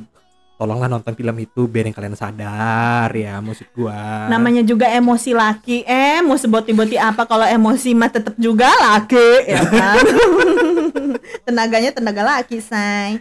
tolonglah 0.56 0.88
nonton 0.88 1.12
film 1.12 1.36
itu 1.42 1.68
biar 1.68 1.90
yang 1.90 1.96
kalian 1.96 2.16
sadar 2.16 3.12
ya 3.12 3.42
maksud 3.44 3.66
gua 3.76 4.30
Namanya 4.32 4.62
juga 4.62 4.86
emosi 4.88 5.34
laki. 5.36 5.82
Eh, 5.84 6.22
mau 6.24 6.38
seboti-boti 6.38 6.96
apa 6.96 7.26
kalau 7.26 7.44
emosi 7.44 7.92
mah 7.92 8.08
tetap 8.08 8.38
juga 8.38 8.70
laki, 8.70 9.50
ya 9.50 9.58
kan? 9.66 10.04
Tenaganya 11.50 11.90
tenaga 11.90 12.22
laki, 12.22 12.62
say. 12.62 13.20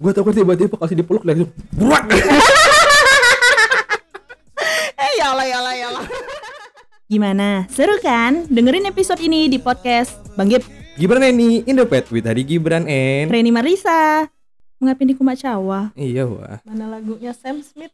gua 0.00 0.16
takut 0.16 0.32
tiba-tiba 0.32 0.72
kalau 0.72 0.88
dipeluk 0.96 1.26
langsung 1.28 1.50
buat 1.76 2.00
Eh, 5.00 5.12
ya 5.18 5.32
Allah, 5.32 5.46
ya 5.48 5.56
Allah, 5.58 5.74
ya 5.74 5.86
Allah. 5.90 6.04
Gimana? 7.12 7.48
Seru 7.72 7.98
kan? 7.98 8.46
Dengerin 8.46 8.86
episode 8.86 9.18
ini 9.18 9.48
di 9.50 9.58
podcast 9.58 10.14
Bang 10.38 10.52
Gip, 10.52 10.62
Gibran 11.00 11.24
ini 11.24 11.64
Indopet 11.64 12.12
with 12.12 12.28
Hari 12.28 12.44
Gibran 12.44 12.84
and 12.84 13.32
Reni 13.32 13.48
Marisa. 13.48 14.28
Mengapin 14.76 15.08
di 15.08 15.16
Kumacawa. 15.16 15.96
iya 15.96 16.28
wah 16.28 16.60
Mana 16.60 16.92
lagunya 16.92 17.32
Sam 17.32 17.64
Smith? 17.64 17.88